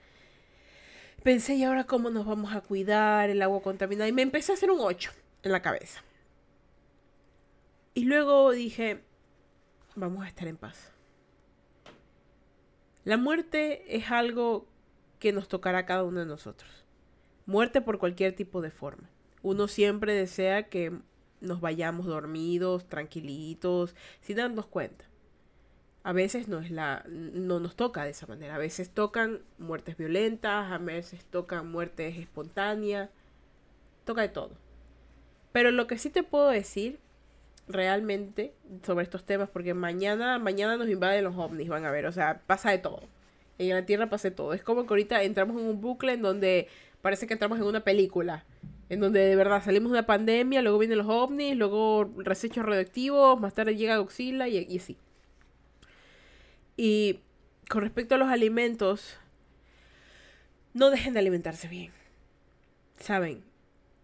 Pensé, 1.23 1.55
¿y 1.55 1.65
ahora 1.65 1.85
cómo 1.85 2.11
nos 2.11 2.27
vamos 2.27 2.55
a 2.55 2.61
cuidar 2.61 3.31
el 3.31 3.43
agua 3.43 3.63
contaminada? 3.63 4.09
Y 4.09 4.13
me 4.13 4.23
empecé 4.23 4.53
a 4.53 4.55
hacer 4.55 4.71
un 4.71 4.81
8 4.81 5.13
en 5.43 5.53
la 5.53 5.63
cabeza. 5.63 6.03
Y 7.95 8.05
luego 8.05 8.53
dije, 8.53 9.01
vamos 9.95 10.25
a 10.25 10.29
estar 10.29 10.47
en 10.47 10.57
paz 10.57 10.96
la 13.07 13.17
muerte 13.17 13.97
es 13.97 14.11
algo 14.11 14.67
que 15.21 15.33
nos 15.33 15.47
tocará 15.47 15.79
a 15.79 15.87
cada 15.87 16.03
uno 16.03 16.19
de 16.19 16.27
nosotros. 16.27 16.85
Muerte 17.47 17.81
por 17.81 18.01
cualquier 18.01 18.35
tipo 18.35 18.61
de 18.63 18.73
forma. 18.73 19.09
Uno 19.43 19.69
siempre 19.69 20.13
desea 20.13 20.65
que 20.65 20.93
nos 21.41 21.61
vayamos 21.61 22.07
dormidos, 22.07 22.89
tranquilitos, 22.89 23.95
sin 24.23 24.39
darnos 24.39 24.67
cuenta. 24.67 25.05
A 26.03 26.13
veces 26.13 26.49
no, 26.49 26.59
es 26.59 26.73
la, 26.73 27.05
no 27.09 27.61
nos 27.61 27.77
toca 27.77 28.03
de 28.03 28.11
esa 28.11 28.27
manera. 28.27 28.57
A 28.57 28.59
veces 28.59 28.91
tocan 28.91 29.39
muertes 29.57 29.97
violentas, 29.97 30.73
a 30.73 30.79
veces 30.79 31.25
tocan 31.27 31.71
muertes 31.71 32.19
espontáneas. 32.19 33.11
Toca 34.05 34.23
de 34.23 34.31
todo. 34.31 34.59
Pero 35.53 35.71
lo 35.71 35.87
que 35.87 35.99
sí 35.99 36.11
te 36.11 36.25
puedo 36.25 36.49
decir 36.49 36.99
realmente 37.69 38.55
sobre 38.85 39.05
estos 39.05 39.25
temas 39.25 39.49
porque 39.49 39.75
mañana 39.75 40.39
mañana 40.39 40.77
nos 40.77 40.89
invaden 40.89 41.25
los 41.25 41.37
ovnis, 41.37 41.69
van 41.69 41.85
a 41.85 41.91
ver, 41.91 42.07
o 42.07 42.13
sea, 42.13 42.43
pasa 42.47 42.71
de 42.71 42.79
todo. 42.79 43.03
En 43.59 43.71
la 43.71 43.87
Tierra 43.87 44.09
pasa 44.09 44.29
de 44.29 44.35
todo. 44.35 44.53
Es 44.53 44.63
como 44.63 44.85
que 44.87 44.93
ahorita 44.93 45.23
entramos 45.23 45.61
en 45.61 45.69
un 45.69 45.81
bucle 45.81 46.13
en 46.13 46.23
donde 46.23 46.69
parece 47.03 47.27
que 47.27 47.33
entramos 47.33 47.59
en 47.59 47.65
una 47.65 47.81
película, 47.81 48.45
en 48.89 49.01
donde 49.01 49.21
de 49.21 49.37
verdad 49.37 49.65
salimos 49.65 49.91
de 49.91 49.99
una 49.99 50.07
pandemia, 50.07 50.63
luego 50.63 50.79
vienen 50.79 50.99
los 50.99 51.09
ovnis, 51.09 51.57
luego 51.57 52.11
resechos 52.19 52.65
radioactivos, 52.65 53.41
más 53.41 53.55
tarde 53.55 53.77
llega 53.77 53.97
Godzilla 53.97 54.47
y, 54.49 54.59
y 54.59 54.79
así. 54.79 54.97
Y 56.77 57.21
con 57.69 57.83
respecto 57.83 58.15
a 58.15 58.19
los 58.19 58.29
alimentos, 58.29 59.17
no 60.75 60.91
dejen 60.91 61.15
de 61.15 61.21
alimentarse 61.21 61.69
bien. 61.69 61.93
Saben, 62.99 63.43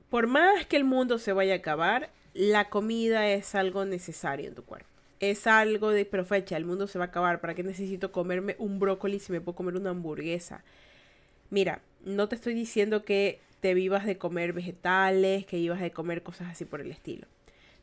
por 0.08 0.26
más 0.26 0.66
que 0.66 0.76
el 0.76 0.84
mundo 0.84 1.18
se 1.18 1.32
vaya 1.32 1.54
a 1.54 1.58
acabar, 1.58 2.10
la 2.34 2.68
comida 2.70 3.28
es 3.28 3.54
algo 3.54 3.84
necesario 3.84 4.48
en 4.48 4.54
tu 4.54 4.64
cuerpo. 4.64 4.88
Es 5.20 5.46
algo 5.46 5.90
de, 5.90 6.04
pero 6.04 6.24
fecha, 6.24 6.56
el 6.56 6.64
mundo 6.64 6.86
se 6.86 6.98
va 6.98 7.06
a 7.06 7.08
acabar. 7.08 7.40
¿Para 7.40 7.54
qué 7.54 7.62
necesito 7.62 8.10
comerme 8.10 8.56
un 8.58 8.78
brócoli 8.78 9.20
si 9.20 9.32
me 9.32 9.40
puedo 9.40 9.56
comer 9.56 9.76
una 9.76 9.90
hamburguesa? 9.90 10.64
Mira, 11.50 11.82
no 12.04 12.28
te 12.28 12.34
estoy 12.34 12.54
diciendo 12.54 13.04
que 13.04 13.40
te 13.60 13.74
vivas 13.74 14.04
de 14.04 14.18
comer 14.18 14.52
vegetales, 14.52 15.46
que 15.46 15.58
vivas 15.58 15.80
de 15.80 15.92
comer 15.92 16.22
cosas 16.22 16.50
así 16.50 16.64
por 16.64 16.80
el 16.80 16.90
estilo. 16.90 17.28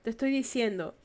Te 0.02 0.10
estoy 0.10 0.32
diciendo 0.32 0.96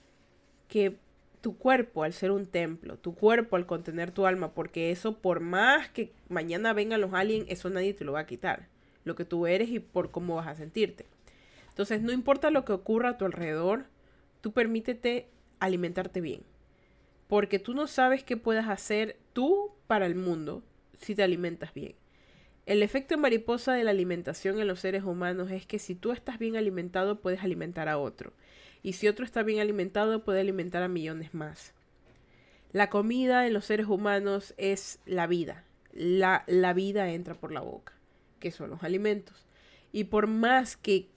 que 0.69 0.97
tu 1.41 1.57
cuerpo 1.57 2.03
al 2.03 2.13
ser 2.13 2.31
un 2.31 2.47
templo, 2.47 2.97
tu 2.97 3.15
cuerpo 3.15 3.57
al 3.57 3.67
contener 3.67 4.11
tu 4.11 4.27
alma, 4.27 4.53
porque 4.53 4.91
eso 4.91 5.19
por 5.19 5.41
más 5.41 5.91
que 5.91 6.11
mañana 6.29 6.73
vengan 6.73 7.01
los 7.01 7.13
aliens, 7.13 7.47
eso 7.49 7.69
nadie 7.71 7.95
te 7.95 8.05
lo 8.05 8.13
va 8.13 8.21
a 8.21 8.27
quitar. 8.27 8.67
Lo 9.05 9.15
que 9.15 9.27
tú 9.27 9.47
eres 9.47 9.69
y 9.69 9.79
por 9.79 10.11
cómo 10.11 10.37
vas 10.37 10.49
a 10.49 10.57
sentirte. 10.57 11.05
Entonces, 11.75 12.01
no 12.03 12.13
importa 12.13 12.51
lo 12.51 12.65
que 12.65 12.73
ocurra 12.73 13.11
a 13.11 13.19
tu 13.19 13.25
alrededor, 13.25 13.87
tú 14.41 14.53
permítete 14.53 15.29
alimentarte 15.61 16.21
bien. 16.21 16.43
porque 17.27 17.59
tú 17.59 17.75
no 17.75 17.87
sabes 17.87 18.23
qué 18.23 18.37
puedes 18.37 18.67
hacer 18.67 19.19
tú 19.33 19.73
para 19.87 20.07
el 20.07 20.15
mundo 20.15 20.63
si 21.01 21.15
te 21.15 21.23
alimentas 21.23 21.75
bien. 21.75 21.95
El 22.67 22.83
efecto 22.83 23.19
mariposa 23.19 23.73
de 23.73 23.85
la 23.85 23.91
alimentación 23.91 24.61
en 24.61 24.69
los 24.69 24.81
seres 24.81 25.05
humanos 25.05 25.51
es 25.51 25.67
que 25.67 25.79
si 25.79 25.95
tú 25.95 26.13
estás 26.13 26.39
bien 26.39 26.57
alimentado 26.57 27.21
puedes 27.21 27.43
alimentar 27.43 27.89
a 27.89 27.99
otro. 27.99 28.33
Y 28.83 28.93
si 28.95 29.09
otro 29.09 29.25
está 29.25 29.43
bien 29.43 29.61
alimentado 29.61 30.25
puede 30.25 30.41
alimentar 30.41 30.83
a 30.83 30.89
millones 30.89 31.35
más. 31.35 31.75
La 32.73 32.91
comida 32.91 33.47
en 33.47 33.53
los 33.53 33.65
seres 33.65 33.87
humanos 33.87 34.55
es 34.59 35.01
la 35.07 35.27
vida. 35.27 35.65
La, 35.93 36.45
la 36.47 36.73
vida 36.75 37.11
entra 37.11 37.35
por 37.35 37.53
la 37.53 37.61
boca, 37.61 37.95
que 38.39 38.51
son 38.51 38.71
los 38.71 38.83
alimentos. 38.83 39.47
Y 39.93 40.05
por 40.05 40.27
más 40.27 40.77
que 40.77 41.09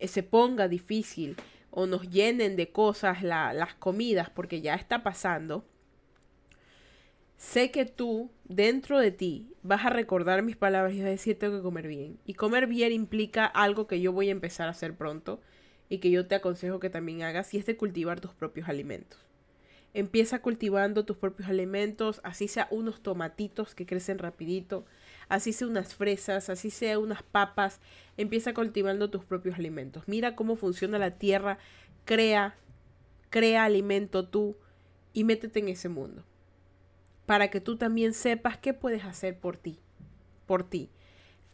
se 0.00 0.22
ponga 0.22 0.68
difícil 0.68 1.36
o 1.70 1.86
nos 1.86 2.10
llenen 2.10 2.56
de 2.56 2.70
cosas 2.70 3.22
las 3.22 3.74
comidas, 3.74 4.30
porque 4.30 4.60
ya 4.60 4.74
está 4.74 5.02
pasando, 5.02 5.64
sé 7.36 7.70
que 7.70 7.86
tú, 7.86 8.30
dentro 8.44 8.98
de 8.98 9.12
ti, 9.12 9.54
vas 9.62 9.86
a 9.86 9.90
recordar 9.90 10.42
mis 10.42 10.56
palabras 10.56 10.94
y 10.94 10.98
vas 10.98 11.06
a 11.06 11.10
decir, 11.10 11.38
tengo 11.38 11.56
que 11.56 11.62
comer 11.62 11.86
bien. 11.86 12.18
Y 12.26 12.34
comer 12.34 12.66
bien 12.66 12.92
implica 12.92 13.46
algo 13.46 13.86
que 13.86 14.00
yo 14.00 14.12
voy 14.12 14.28
a 14.28 14.32
empezar 14.32 14.68
a 14.68 14.72
hacer 14.72 14.94
pronto 14.94 15.40
y 15.88 15.98
que 15.98 16.10
yo 16.10 16.26
te 16.26 16.34
aconsejo 16.34 16.80
que 16.80 16.90
también 16.90 17.22
hagas, 17.22 17.52
y 17.52 17.58
es 17.58 17.66
de 17.66 17.76
cultivar 17.76 18.20
tus 18.20 18.32
propios 18.32 18.68
alimentos. 18.68 19.18
Empieza 19.92 20.40
cultivando 20.40 21.04
tus 21.04 21.16
propios 21.16 21.48
alimentos, 21.48 22.20
así 22.22 22.46
sea 22.46 22.68
unos 22.70 23.02
tomatitos 23.02 23.74
que 23.74 23.86
crecen 23.86 24.18
rapidito, 24.18 24.84
así 25.30 25.54
sea 25.54 25.68
unas 25.68 25.94
fresas, 25.94 26.50
así 26.50 26.70
sea 26.70 26.98
unas 26.98 27.22
papas, 27.22 27.80
empieza 28.18 28.52
cultivando 28.52 29.08
tus 29.08 29.24
propios 29.24 29.58
alimentos. 29.58 30.02
Mira 30.06 30.36
cómo 30.36 30.56
funciona 30.56 30.98
la 30.98 31.12
tierra, 31.12 31.58
crea, 32.04 32.56
crea 33.30 33.64
alimento 33.64 34.28
tú 34.28 34.56
y 35.14 35.24
métete 35.24 35.60
en 35.60 35.68
ese 35.68 35.88
mundo 35.88 36.24
para 37.30 37.48
que 37.48 37.60
tú 37.60 37.76
también 37.76 38.12
sepas 38.12 38.58
qué 38.58 38.74
puedes 38.74 39.04
hacer 39.04 39.38
por 39.38 39.56
ti, 39.56 39.78
por 40.46 40.68
ti. 40.68 40.90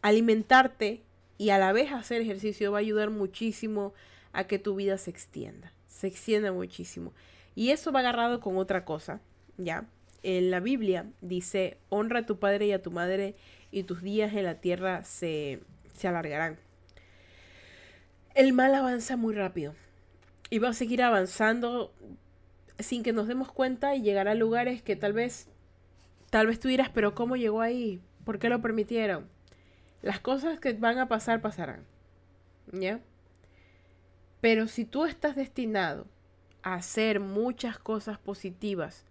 Alimentarte 0.01 1.03
y 1.37 1.51
a 1.51 1.59
la 1.59 1.71
vez 1.71 1.91
hacer 1.91 2.19
ejercicio 2.19 2.71
va 2.71 2.79
a 2.79 2.81
ayudar 2.81 3.11
muchísimo 3.11 3.93
a 4.33 4.45
que 4.45 4.57
tu 4.57 4.73
vida 4.73 4.97
se 4.97 5.11
extienda, 5.11 5.71
se 5.87 6.07
extienda 6.07 6.51
muchísimo. 6.51 7.13
Y 7.53 7.69
eso 7.69 7.91
va 7.91 7.99
agarrado 7.99 8.39
con 8.39 8.57
otra 8.57 8.85
cosa, 8.85 9.21
¿ya? 9.59 9.85
En 10.23 10.49
la 10.49 10.61
Biblia 10.61 11.05
dice, 11.21 11.77
honra 11.89 12.21
a 12.21 12.25
tu 12.25 12.39
padre 12.39 12.65
y 12.65 12.71
a 12.71 12.81
tu 12.81 12.89
madre 12.89 13.35
y 13.71 13.83
tus 13.83 14.01
días 14.01 14.33
en 14.33 14.43
la 14.43 14.55
tierra 14.55 15.03
se, 15.03 15.61
se 15.93 16.07
alargarán. 16.07 16.57
El 18.35 18.53
mal 18.53 18.73
avanza 18.75 19.17
muy 19.17 19.33
rápido 19.33 19.73
y 20.49 20.59
va 20.59 20.69
a 20.69 20.73
seguir 20.73 21.01
avanzando 21.01 21.93
sin 22.79 23.03
que 23.03 23.13
nos 23.13 23.27
demos 23.27 23.51
cuenta 23.51 23.95
y 23.95 24.01
llegar 24.01 24.27
a 24.27 24.35
lugares 24.35 24.81
que 24.81 24.95
tal 24.95 25.13
vez 25.13 25.49
Tal 26.29 26.47
vez 26.47 26.59
tú 26.59 26.67
dirás, 26.67 26.89
pero 26.89 27.15
¿cómo 27.15 27.35
llegó 27.35 27.61
ahí? 27.61 28.01
¿Por 28.25 28.39
qué 28.39 28.49
lo 28.49 28.61
permitieron? 28.61 29.29
Las 30.01 30.19
cosas 30.19 30.59
que 30.59 30.73
van 30.73 30.99
a 30.99 31.07
pasar 31.07 31.41
pasarán. 31.41 31.85
¿Ya? 32.71 32.99
Pero 34.41 34.67
si 34.67 34.83
tú 34.83 35.05
estás 35.05 35.35
destinado 35.35 36.05
a 36.63 36.75
hacer 36.75 37.19
muchas 37.19 37.79
cosas 37.79 38.17
positivas 38.17 39.05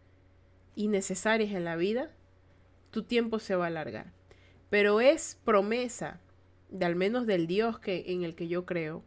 y 0.75 0.89
necesarias 0.89 1.53
en 1.53 1.65
la 1.65 1.77
vida, 1.77 2.11
tu 2.91 3.03
tiempo 3.03 3.39
se 3.39 3.57
va 3.57 3.65
a 3.65 3.69
alargar. 3.69 4.13
Pero 4.71 5.01
es 5.01 5.39
promesa, 5.45 6.21
de 6.71 6.85
al 6.85 6.97
menos 6.97 7.27
del 7.27 7.47
Dios 7.47 7.79
que, 7.79 8.05
en 8.09 8.23
el 8.23 8.35
que 8.35 8.49
yo 8.49 8.67
creo, 8.67 9.05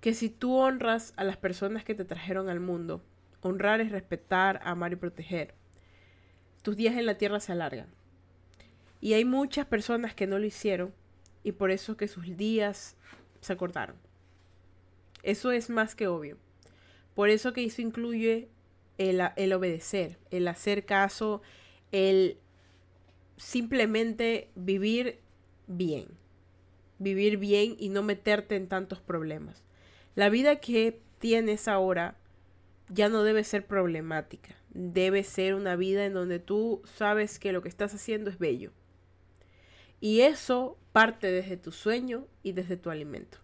que 0.00 0.14
si 0.14 0.28
tú 0.28 0.56
honras 0.56 1.12
a 1.16 1.24
las 1.24 1.36
personas 1.36 1.84
que 1.84 1.94
te 1.94 2.04
trajeron 2.04 2.48
al 2.48 2.60
mundo, 2.60 3.02
honrar 3.40 3.80
es 3.80 3.92
respetar, 3.92 4.60
amar 4.64 4.92
y 4.92 4.96
proteger 4.96 5.54
tus 6.62 6.76
días 6.76 6.96
en 6.96 7.06
la 7.06 7.18
tierra 7.18 7.40
se 7.40 7.52
alargan. 7.52 7.88
Y 9.00 9.14
hay 9.14 9.24
muchas 9.24 9.66
personas 9.66 10.14
que 10.14 10.26
no 10.26 10.38
lo 10.38 10.46
hicieron 10.46 10.94
y 11.42 11.52
por 11.52 11.72
eso 11.72 11.96
que 11.96 12.08
sus 12.08 12.36
días 12.36 12.96
se 13.40 13.52
acortaron. 13.52 13.96
Eso 15.24 15.50
es 15.50 15.70
más 15.70 15.94
que 15.94 16.06
obvio. 16.06 16.38
Por 17.14 17.28
eso 17.28 17.52
que 17.52 17.64
eso 17.64 17.82
incluye 17.82 18.48
el, 18.96 19.20
el 19.36 19.52
obedecer, 19.52 20.18
el 20.30 20.46
hacer 20.46 20.86
caso, 20.86 21.42
el 21.90 22.38
simplemente 23.42 24.50
vivir 24.54 25.18
bien. 25.66 26.06
Vivir 26.98 27.36
bien 27.36 27.76
y 27.78 27.88
no 27.88 28.02
meterte 28.02 28.56
en 28.56 28.68
tantos 28.68 29.00
problemas. 29.00 29.62
La 30.14 30.28
vida 30.28 30.60
que 30.60 31.00
tienes 31.18 31.68
ahora 31.68 32.16
ya 32.88 33.08
no 33.08 33.22
debe 33.22 33.44
ser 33.44 33.66
problemática 33.66 34.56
debe 34.74 35.22
ser 35.22 35.54
una 35.54 35.76
vida 35.76 36.06
en 36.06 36.14
donde 36.14 36.38
tú 36.38 36.82
sabes 36.84 37.38
que 37.38 37.52
lo 37.52 37.62
que 37.62 37.68
estás 37.68 37.94
haciendo 37.94 38.30
es 38.30 38.38
bello. 38.38 38.70
Y 40.00 40.20
eso 40.20 40.76
parte 40.92 41.30
desde 41.30 41.56
tu 41.56 41.72
sueño 41.72 42.26
y 42.42 42.52
desde 42.52 42.76
tu 42.76 42.90
alimento. 42.90 43.38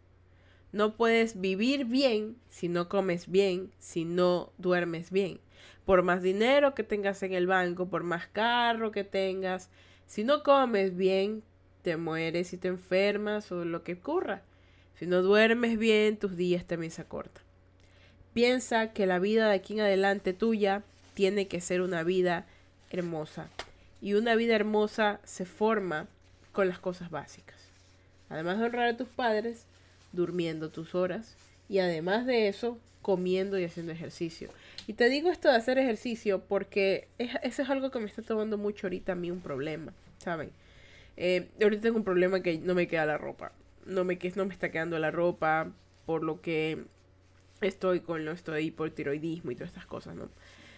No 0.73 0.97
puedes 0.97 1.41
vivir 1.41 1.85
bien 1.85 2.37
si 2.49 2.69
no 2.69 2.89
comes 2.89 3.31
bien, 3.31 3.71
si 3.79 4.05
no 4.05 4.53
duermes 4.59 5.11
bien. 5.11 5.41
Por 5.85 6.03
más 6.03 6.23
dinero 6.23 6.75
que 6.75 6.83
tengas 6.83 7.23
en 7.23 7.33
el 7.33 7.47
banco, 7.47 7.89
por 7.89 8.03
más 8.03 8.27
carro 8.27 8.93
que 8.93 9.05
tengas, 9.05 9.71
si 10.07 10.25
no 10.25 10.43
comes 10.43 10.97
bien, 10.97 11.43
te 11.83 11.97
mueres 11.97 12.53
y 12.53 12.57
te 12.57 12.69
enfermas 12.69 13.51
o 13.53 13.65
lo 13.65 13.85
que 13.85 13.95
ocurra. 13.95 14.43
Si 14.99 15.07
no 15.07 15.23
duermes 15.23 15.79
bien, 15.79 16.17
tus 16.17 16.37
días 16.37 16.65
también 16.65 16.91
se 16.91 17.03
acortan. 17.03 17.43
Piensa 18.33 18.93
que 18.93 19.07
la 19.07 19.19
vida 19.19 19.49
de 19.49 19.55
aquí 19.55 19.75
en 19.75 19.81
adelante 19.81 20.33
tuya 20.33 20.83
tiene 21.15 21.49
que 21.49 21.61
ser 21.61 21.81
una 21.81 22.03
vida 22.03 22.47
hermosa. 22.91 23.49
Y 24.01 24.15
una 24.15 24.35
vida 24.35 24.55
hermosa 24.55 25.21
se 25.25 25.45
forma 25.45 26.07
con 26.53 26.69
las 26.69 26.79
cosas 26.79 27.11
básicas. 27.11 27.57
Además 28.29 28.59
de 28.59 28.67
honrar 28.67 28.89
a 28.89 28.97
tus 28.97 29.09
padres, 29.09 29.65
durmiendo 30.13 30.71
tus 30.71 30.95
horas. 30.95 31.35
Y 31.69 31.81
además 31.81 32.27
de 32.27 32.49
eso, 32.49 32.79
comiendo 33.03 33.59
y 33.59 33.65
haciendo 33.65 33.93
ejercicio. 33.93 34.49
Y 34.89 34.95
te 34.95 35.11
digo 35.11 35.31
esto 35.31 35.51
de 35.51 35.57
hacer 35.57 35.77
ejercicio 35.77 36.43
porque 36.49 37.09
eso 37.19 37.63
es 37.63 37.69
algo 37.69 37.91
que 37.91 37.99
me 37.99 38.07
está 38.07 38.23
tomando 38.23 38.57
mucho 38.57 38.87
ahorita 38.87 39.13
a 39.13 39.17
mí 39.17 39.31
un 39.31 39.43
problema, 39.43 39.93
¿saben? 40.17 40.51
Eh, 41.19 41.51
ahorita 41.63 41.83
tengo 41.83 41.99
un 41.99 42.05
problema 42.05 42.41
que 42.41 42.57
no 42.57 42.75
me 42.75 42.89
queda 42.89 43.05
la 43.05 43.19
ropa. 43.19 43.53
No 43.85 44.05
me, 44.05 44.19
no 44.35 44.47
me 44.47 44.55
está 44.55 44.71
quedando 44.71 44.99
la 44.99 45.11
ropa 45.11 45.71
por 46.07 46.25
lo 46.25 46.41
que 46.41 46.87
estoy 47.61 48.01
con 48.01 48.25
lo 48.25 48.33
estoy 48.33 48.71
por 48.71 48.91
tiroidismo 48.91 49.51
y 49.51 49.57
todas 49.57 49.69
estas 49.69 49.85
cosas, 49.85 50.17
¿no? 50.17 50.31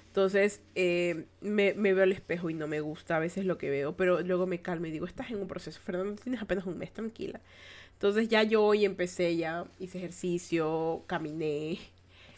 Entonces 0.08 0.60
eh, 0.74 1.26
me, 1.40 1.72
veo 1.74 2.02
al 2.02 2.10
espejo 2.10 2.50
y 2.50 2.54
no 2.54 2.66
me 2.66 2.80
gusta 2.80 3.14
a 3.14 3.20
veces 3.20 3.44
lo 3.44 3.58
que 3.58 3.70
veo, 3.70 3.96
pero 3.96 4.22
luego 4.22 4.44
me 4.44 4.60
calmo 4.60 4.86
y 4.86 4.90
digo, 4.90 5.06
estás 5.06 5.30
en 5.30 5.36
un 5.36 5.46
proceso, 5.46 5.80
Fernando, 5.80 6.20
tienes 6.20 6.42
apenas 6.42 6.66
un 6.66 6.78
mes, 6.78 6.92
tranquila. 6.92 7.40
Entonces 7.92 8.28
ya 8.28 8.42
yo 8.42 8.64
hoy 8.64 8.84
empecé, 8.84 9.36
ya 9.36 9.66
hice 9.78 9.98
ejercicio, 9.98 11.04
caminé, 11.06 11.78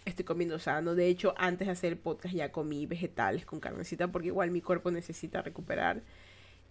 estoy 0.04 0.25
comiendo 0.25 0.59
sano. 0.59 0.94
De 0.94 1.09
hecho, 1.09 1.35
antes 1.37 1.66
de 1.66 1.73
hacer 1.73 1.92
el 1.92 1.99
podcast 1.99 2.35
ya 2.35 2.52
comí 2.52 2.87
vegetales 2.87 3.44
con 3.44 3.61
carnecita 3.61 4.09
porque 4.09 4.28
igual 4.28 4.50
mi 4.50 4.61
cuerpo 4.61 4.90
necesita 4.90 5.42
recuperar. 5.42 6.02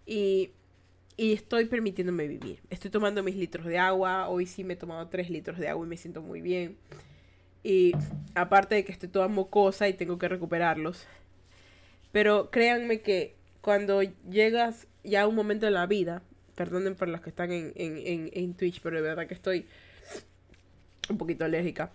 Y, 0.06 0.52
y 1.18 1.34
estoy 1.34 1.66
permitiéndome 1.66 2.28
vivir. 2.28 2.60
Estoy 2.70 2.92
tomando 2.92 3.24
mis 3.24 3.36
litros 3.36 3.66
de 3.66 3.78
agua. 3.78 4.30
Hoy 4.30 4.46
sí 4.46 4.64
me 4.64 4.74
he 4.74 4.78
tomado 4.78 5.08
3 5.08 5.30
litros 5.30 5.60
de 5.60 5.68
agua 5.70 5.86
y 5.86 5.90
me 5.90 5.98
siento 5.98 6.22
muy 6.22 6.42
bien. 6.42 6.78
Y 7.64 7.94
aparte 8.34 8.76
de 8.76 8.84
que 8.84 8.92
estoy 8.92 9.10
toda 9.10 9.28
mocosa 9.28 9.88
y 9.88 9.94
tengo 9.94 10.18
que 10.18 10.28
recuperarlos. 10.28 11.06
Pero 12.12 12.50
créanme 12.50 13.02
que 13.02 13.36
cuando 13.62 14.02
llegas 14.30 14.88
ya 15.04 15.22
a 15.22 15.28
un 15.28 15.36
momento 15.36 15.66
de 15.66 15.72
la 15.72 15.86
vida, 15.86 16.24
perdonen 16.56 16.96
por 16.96 17.08
los 17.08 17.22
que 17.22 17.30
están 17.30 17.52
en, 17.52 17.72
en, 17.76 18.30
en, 18.34 18.54
Twitch, 18.54 18.82
pero 18.82 18.98
de 18.98 19.02
verdad 19.02 19.28
que 19.28 19.34
estoy 19.34 19.66
un 21.10 21.18
poquito 21.18 21.46
alérgica. 21.46 21.92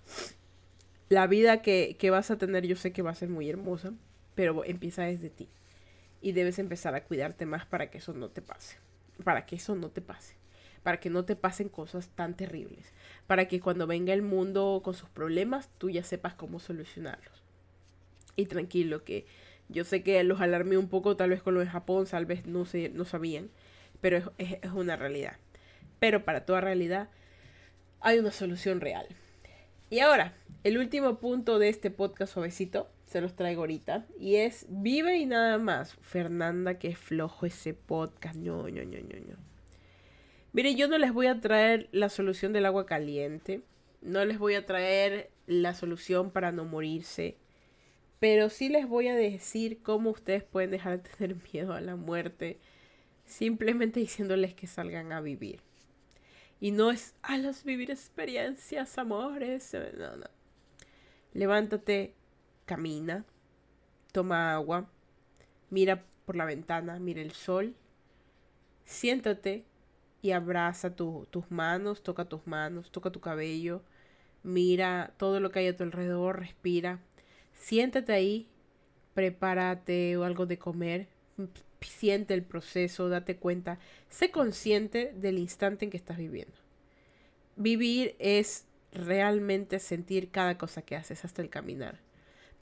La 1.08 1.26
vida 1.26 1.62
que, 1.62 1.96
que 1.98 2.10
vas 2.10 2.30
a 2.30 2.38
tener 2.38 2.66
yo 2.66 2.76
sé 2.76 2.92
que 2.92 3.02
va 3.02 3.10
a 3.10 3.14
ser 3.14 3.28
muy 3.28 3.48
hermosa, 3.48 3.92
pero 4.34 4.64
empieza 4.64 5.02
desde 5.02 5.30
ti. 5.30 5.48
Y 6.20 6.32
debes 6.32 6.58
empezar 6.58 6.94
a 6.94 7.04
cuidarte 7.04 7.46
más 7.46 7.66
para 7.66 7.90
que 7.90 7.98
eso 7.98 8.12
no 8.12 8.28
te 8.28 8.42
pase. 8.42 8.78
Para 9.22 9.46
que 9.46 9.56
eso 9.56 9.74
no 9.74 9.90
te 9.90 10.00
pase 10.00 10.36
para 10.86 11.00
que 11.00 11.10
no 11.10 11.24
te 11.24 11.34
pasen 11.34 11.68
cosas 11.68 12.10
tan 12.10 12.36
terribles, 12.36 12.92
para 13.26 13.48
que 13.48 13.58
cuando 13.58 13.88
venga 13.88 14.14
el 14.14 14.22
mundo 14.22 14.82
con 14.84 14.94
sus 14.94 15.08
problemas 15.08 15.68
tú 15.78 15.90
ya 15.90 16.04
sepas 16.04 16.34
cómo 16.34 16.60
solucionarlos. 16.60 17.42
Y 18.36 18.46
tranquilo, 18.46 19.02
que 19.02 19.26
yo 19.68 19.82
sé 19.82 20.04
que 20.04 20.22
los 20.22 20.40
alarmé 20.40 20.78
un 20.78 20.88
poco 20.88 21.16
tal 21.16 21.30
vez 21.30 21.42
con 21.42 21.54
lo 21.54 21.60
de 21.60 21.66
Japón, 21.66 22.06
tal 22.08 22.24
vez 22.24 22.46
no, 22.46 22.66
se, 22.66 22.88
no 22.90 23.04
sabían, 23.04 23.50
pero 24.00 24.18
es, 24.38 24.58
es 24.62 24.70
una 24.70 24.94
realidad. 24.94 25.38
Pero 25.98 26.24
para 26.24 26.46
toda 26.46 26.60
realidad 26.60 27.08
hay 28.00 28.20
una 28.20 28.30
solución 28.30 28.80
real. 28.80 29.08
Y 29.88 30.00
ahora, 30.00 30.34
el 30.64 30.78
último 30.78 31.18
punto 31.18 31.58
de 31.58 31.68
este 31.68 31.90
podcast 31.90 32.32
suavecito, 32.32 32.88
se 33.06 33.20
los 33.20 33.36
traigo 33.36 33.60
ahorita, 33.60 34.04
y 34.18 34.36
es 34.36 34.66
vive 34.68 35.16
y 35.16 35.26
nada 35.26 35.58
más. 35.58 35.94
Fernanda, 36.00 36.78
qué 36.78 36.96
flojo 36.96 37.46
ese 37.46 37.72
podcast. 37.72 38.36
No, 38.36 38.64
no, 38.64 38.84
no, 38.84 38.98
no, 38.98 39.20
no. 39.28 39.36
Mire, 40.52 40.74
yo 40.74 40.88
no 40.88 40.98
les 40.98 41.12
voy 41.12 41.28
a 41.28 41.40
traer 41.40 41.88
la 41.92 42.08
solución 42.08 42.52
del 42.52 42.66
agua 42.66 42.84
caliente. 42.84 43.62
No 44.02 44.24
les 44.24 44.38
voy 44.38 44.54
a 44.54 44.66
traer 44.66 45.30
la 45.46 45.74
solución 45.74 46.30
para 46.30 46.50
no 46.50 46.64
morirse. 46.64 47.36
Pero 48.18 48.48
sí 48.48 48.68
les 48.68 48.88
voy 48.88 49.06
a 49.08 49.14
decir 49.14 49.82
cómo 49.82 50.10
ustedes 50.10 50.42
pueden 50.42 50.70
dejar 50.72 51.00
de 51.00 51.08
tener 51.10 51.36
miedo 51.52 51.74
a 51.74 51.80
la 51.80 51.94
muerte 51.94 52.58
simplemente 53.24 54.00
diciéndoles 54.00 54.54
que 54.54 54.66
salgan 54.66 55.12
a 55.12 55.20
vivir. 55.20 55.65
Y 56.60 56.70
no 56.70 56.90
es 56.90 57.14
a 57.22 57.36
los 57.36 57.64
vivir 57.64 57.90
experiencias, 57.90 58.96
amores. 58.98 59.74
No, 59.98 60.16
no. 60.16 60.26
Levántate, 61.32 62.14
camina, 62.64 63.24
toma 64.12 64.54
agua, 64.54 64.88
mira 65.70 66.04
por 66.24 66.36
la 66.36 66.44
ventana, 66.44 66.98
mira 66.98 67.20
el 67.20 67.32
sol, 67.32 67.74
siéntate 68.84 69.64
y 70.22 70.32
abraza 70.32 70.96
tus 70.96 71.50
manos, 71.50 72.02
toca 72.02 72.24
tus 72.24 72.46
manos, 72.46 72.90
toca 72.90 73.10
tu 73.10 73.20
cabello, 73.20 73.82
mira 74.42 75.12
todo 75.18 75.40
lo 75.40 75.50
que 75.50 75.60
hay 75.60 75.68
a 75.68 75.76
tu 75.76 75.84
alrededor, 75.84 76.40
respira, 76.40 77.00
siéntate 77.52 78.12
ahí, 78.12 78.48
prepárate 79.14 80.14
algo 80.14 80.46
de 80.46 80.58
comer, 80.58 81.08
siente 81.90 82.34
el 82.34 82.42
proceso, 82.42 83.08
date 83.08 83.36
cuenta, 83.36 83.78
sé 84.08 84.30
consciente 84.30 85.12
del 85.14 85.38
instante 85.38 85.84
en 85.84 85.90
que 85.90 85.96
estás 85.96 86.18
viviendo. 86.18 86.56
Vivir 87.56 88.16
es 88.18 88.66
realmente 88.92 89.78
sentir 89.78 90.30
cada 90.30 90.58
cosa 90.58 90.82
que 90.82 90.96
haces 90.96 91.24
hasta 91.24 91.42
el 91.42 91.50
caminar. 91.50 92.00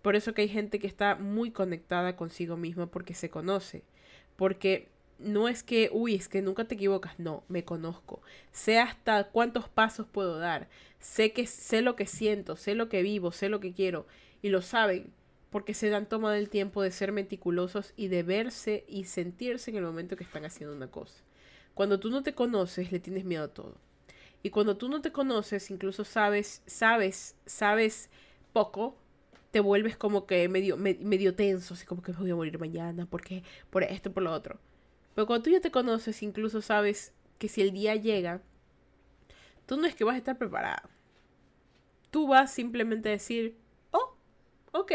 Por 0.03 0.17
eso 0.17 0.35
que 0.35 0.43
hay 0.43 0.49
gente 0.49 0.79
que 0.79 0.87
está 0.87 1.15
muy 1.15 1.51
conectada 1.51 2.17
consigo 2.17 2.57
misma 2.57 2.87
porque 2.87 3.15
se 3.15 3.31
conoce, 3.31 3.85
porque 4.37 4.89
no 5.19 5.49
es 5.49 5.63
que, 5.63 5.89
uy, 5.93 6.15
es 6.15 6.29
que 6.29 6.43
nunca 6.43 6.67
te 6.67 6.75
equivocas, 6.75 7.19
no, 7.19 7.45
me 7.49 7.65
conozco, 7.65 8.21
sé 8.53 8.79
hasta 8.79 9.25
cuántos 9.31 9.69
pasos 9.69 10.07
puedo 10.07 10.39
dar, 10.39 10.69
sé 10.99 11.33
que 11.33 11.47
sé 11.47 11.83
lo 11.83 11.97
que 11.97 12.07
siento, 12.07 12.57
sé 12.57 12.75
lo 12.75 12.89
que 12.89 13.03
vivo, 13.03 13.33
sé 13.33 13.49
lo 13.49 13.61
que 13.61 13.73
quiero 13.73 14.07
y 14.43 14.51
lo 14.51 14.61
saben 14.61 15.13
porque 15.55 15.73
se 15.73 15.89
dan 15.89 16.09
tomado 16.09 16.35
el 16.35 16.51
tiempo 16.51 16.83
de 16.83 16.91
ser 16.91 17.13
meticulosos 17.13 17.93
y 17.95 18.09
de 18.09 18.25
verse 18.25 18.85
y 18.89 19.05
sentirse 19.05 19.71
en 19.71 19.77
el 19.77 19.85
momento 19.85 20.17
que 20.17 20.25
están 20.25 20.45
haciendo 20.45 20.75
una 20.75 20.91
cosa. 20.91 21.23
Cuando 21.75 22.01
tú 22.01 22.11
no 22.11 22.25
te 22.25 22.35
conoces, 22.35 22.91
le 22.91 22.99
tienes 22.99 23.25
miedo 23.25 23.45
a 23.45 23.55
todo. 23.55 23.77
Y 24.43 24.51
cuando 24.51 24.77
tú 24.77 24.89
no 24.89 25.01
te 25.01 25.13
conoces, 25.13 25.71
incluso 25.71 26.03
sabes, 26.03 26.61
sabes, 26.67 27.37
sabes 27.47 28.11
poco, 28.53 28.99
te 29.53 29.61
vuelves 29.61 29.97
como 29.97 30.27
que 30.27 30.49
medio, 30.49 30.77
medio 30.77 31.37
tenso, 31.37 31.75
así 31.75 31.87
como 31.87 32.03
que 32.03 32.11
me 32.11 32.19
voy 32.19 32.31
a 32.33 32.35
morir 32.35 32.59
mañana, 32.59 33.07
porque 33.07 33.45
por 33.71 33.85
esto, 33.85 34.13
por 34.13 34.25
lo 34.25 34.33
otro. 34.33 34.59
Pero 35.15 35.29
cuando 35.29 35.45
tú 35.45 35.51
ya 35.51 35.61
te 35.61 35.71
conoces, 35.71 36.25
incluso 36.25 36.63
sabes 36.63 37.13
que 37.39 37.47
si 37.47 37.63
el 37.63 37.71
día 37.71 37.95
llega, 37.95 38.43
tú 39.67 39.77
no 39.77 39.87
es 39.87 39.95
que 39.95 40.03
vas 40.03 40.17
a 40.17 40.19
estar 40.19 40.37
preparado. 40.37 40.89
Tú 42.11 42.27
vas 42.27 42.53
simplemente 42.53 43.09
a 43.09 43.13
decir, 43.13 43.57
oh, 43.93 44.17
ok, 44.73 44.91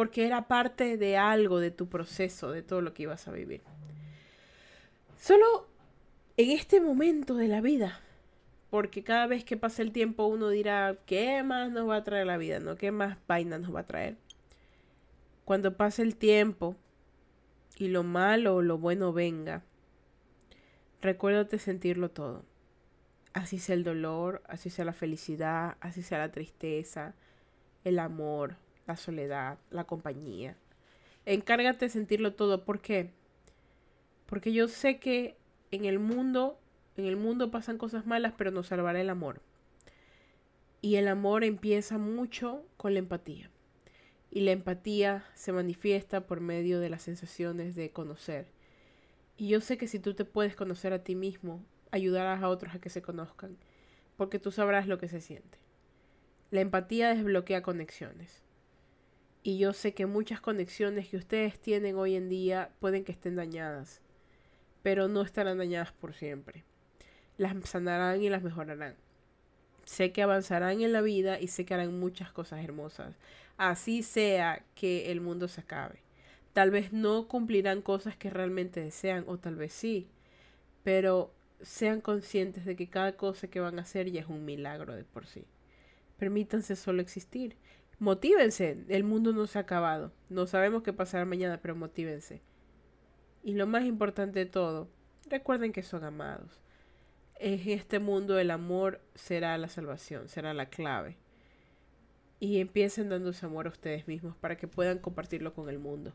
porque 0.00 0.24
era 0.24 0.48
parte 0.48 0.96
de 0.96 1.18
algo 1.18 1.60
de 1.60 1.70
tu 1.70 1.90
proceso, 1.90 2.52
de 2.52 2.62
todo 2.62 2.80
lo 2.80 2.94
que 2.94 3.02
ibas 3.02 3.28
a 3.28 3.32
vivir. 3.32 3.60
Solo 5.18 5.68
en 6.38 6.52
este 6.52 6.80
momento 6.80 7.34
de 7.34 7.48
la 7.48 7.60
vida, 7.60 8.00
porque 8.70 9.04
cada 9.04 9.26
vez 9.26 9.44
que 9.44 9.58
pasa 9.58 9.82
el 9.82 9.92
tiempo 9.92 10.24
uno 10.24 10.48
dirá, 10.48 10.96
¿qué 11.04 11.42
más 11.42 11.70
nos 11.70 11.86
va 11.86 11.96
a 11.96 12.02
traer 12.02 12.26
la 12.26 12.38
vida? 12.38 12.60
¿No? 12.60 12.76
¿Qué 12.76 12.90
más 12.92 13.18
vaina 13.28 13.58
nos 13.58 13.74
va 13.74 13.80
a 13.80 13.86
traer? 13.86 14.16
Cuando 15.44 15.76
pase 15.76 16.00
el 16.00 16.16
tiempo 16.16 16.76
y 17.76 17.88
lo 17.88 18.02
malo 18.02 18.54
o 18.54 18.62
lo 18.62 18.78
bueno 18.78 19.12
venga, 19.12 19.64
recuérdate 21.02 21.58
sentirlo 21.58 22.10
todo. 22.10 22.46
Así 23.34 23.58
sea 23.58 23.74
el 23.74 23.84
dolor, 23.84 24.40
así 24.48 24.70
sea 24.70 24.86
la 24.86 24.94
felicidad, 24.94 25.76
así 25.82 26.00
sea 26.00 26.16
la 26.16 26.32
tristeza, 26.32 27.14
el 27.84 27.98
amor, 27.98 28.56
la 28.86 28.96
soledad, 28.96 29.58
la 29.70 29.84
compañía. 29.84 30.56
Encárgate 31.26 31.86
de 31.86 31.90
sentirlo 31.90 32.34
todo. 32.34 32.64
¿Por 32.64 32.80
qué? 32.80 33.10
Porque 34.26 34.52
yo 34.52 34.68
sé 34.68 34.98
que 34.98 35.36
en 35.70 35.84
el 35.84 35.98
mundo, 35.98 36.58
en 36.96 37.06
el 37.06 37.16
mundo 37.16 37.50
pasan 37.50 37.78
cosas 37.78 38.06
malas, 38.06 38.34
pero 38.36 38.50
nos 38.50 38.68
salvará 38.68 39.00
el 39.00 39.10
amor. 39.10 39.40
Y 40.82 40.96
el 40.96 41.08
amor 41.08 41.44
empieza 41.44 41.98
mucho 41.98 42.64
con 42.76 42.94
la 42.94 43.00
empatía. 43.00 43.50
Y 44.30 44.40
la 44.40 44.52
empatía 44.52 45.24
se 45.34 45.52
manifiesta 45.52 46.26
por 46.26 46.40
medio 46.40 46.80
de 46.80 46.88
las 46.88 47.02
sensaciones 47.02 47.74
de 47.74 47.90
conocer. 47.90 48.46
Y 49.36 49.48
yo 49.48 49.60
sé 49.60 49.76
que 49.78 49.88
si 49.88 49.98
tú 49.98 50.14
te 50.14 50.24
puedes 50.24 50.54
conocer 50.54 50.92
a 50.92 51.02
ti 51.02 51.14
mismo, 51.14 51.64
ayudarás 51.90 52.42
a 52.42 52.48
otros 52.48 52.74
a 52.74 52.80
que 52.80 52.90
se 52.90 53.02
conozcan, 53.02 53.56
porque 54.16 54.38
tú 54.38 54.50
sabrás 54.52 54.86
lo 54.86 54.98
que 54.98 55.08
se 55.08 55.20
siente. 55.20 55.58
La 56.50 56.60
empatía 56.60 57.14
desbloquea 57.14 57.62
conexiones. 57.62 58.42
Y 59.42 59.58
yo 59.58 59.72
sé 59.72 59.94
que 59.94 60.04
muchas 60.04 60.40
conexiones 60.40 61.08
que 61.08 61.16
ustedes 61.16 61.58
tienen 61.58 61.96
hoy 61.96 62.14
en 62.14 62.28
día 62.28 62.70
pueden 62.78 63.04
que 63.04 63.12
estén 63.12 63.36
dañadas, 63.36 64.00
pero 64.82 65.08
no 65.08 65.22
estarán 65.22 65.58
dañadas 65.58 65.92
por 65.92 66.14
siempre. 66.14 66.64
Las 67.38 67.56
sanarán 67.68 68.22
y 68.22 68.28
las 68.28 68.42
mejorarán. 68.42 68.96
Sé 69.84 70.12
que 70.12 70.22
avanzarán 70.22 70.82
en 70.82 70.92
la 70.92 71.00
vida 71.00 71.40
y 71.40 71.48
sé 71.48 71.64
que 71.64 71.72
harán 71.72 71.98
muchas 71.98 72.32
cosas 72.32 72.62
hermosas. 72.62 73.16
Así 73.56 74.02
sea 74.02 74.62
que 74.74 75.10
el 75.10 75.22
mundo 75.22 75.48
se 75.48 75.62
acabe. 75.62 76.00
Tal 76.52 76.70
vez 76.70 76.92
no 76.92 77.26
cumplirán 77.26 77.80
cosas 77.80 78.16
que 78.16 78.28
realmente 78.28 78.80
desean 78.80 79.24
o 79.26 79.38
tal 79.38 79.56
vez 79.56 79.72
sí, 79.72 80.06
pero 80.84 81.32
sean 81.62 82.02
conscientes 82.02 82.66
de 82.66 82.76
que 82.76 82.88
cada 82.88 83.16
cosa 83.16 83.48
que 83.48 83.60
van 83.60 83.78
a 83.78 83.82
hacer 83.82 84.10
ya 84.10 84.20
es 84.20 84.26
un 84.26 84.44
milagro 84.44 84.94
de 84.94 85.04
por 85.04 85.26
sí. 85.26 85.44
Permítanse 86.18 86.76
solo 86.76 87.00
existir 87.00 87.56
motívense, 88.00 88.78
el 88.88 89.04
mundo 89.04 89.32
no 89.32 89.46
se 89.46 89.58
ha 89.58 89.62
acabado, 89.62 90.10
no 90.28 90.46
sabemos 90.46 90.82
qué 90.82 90.92
pasará 90.92 91.24
mañana, 91.24 91.60
pero 91.62 91.76
motívense. 91.76 92.42
Y 93.44 93.54
lo 93.54 93.66
más 93.66 93.84
importante 93.84 94.40
de 94.40 94.46
todo, 94.46 94.88
recuerden 95.28 95.72
que 95.72 95.82
son 95.82 96.04
amados. 96.04 96.60
En 97.36 97.60
este 97.68 98.00
mundo 98.00 98.38
el 98.38 98.50
amor 98.50 99.00
será 99.14 99.56
la 99.58 99.68
salvación, 99.68 100.28
será 100.28 100.52
la 100.54 100.66
clave. 100.66 101.16
Y 102.40 102.58
empiecen 102.60 103.10
dándose 103.10 103.44
amor 103.46 103.66
a 103.66 103.70
ustedes 103.70 104.08
mismos 104.08 104.34
para 104.36 104.56
que 104.56 104.66
puedan 104.66 104.98
compartirlo 104.98 105.54
con 105.54 105.68
el 105.68 105.78
mundo. 105.78 106.12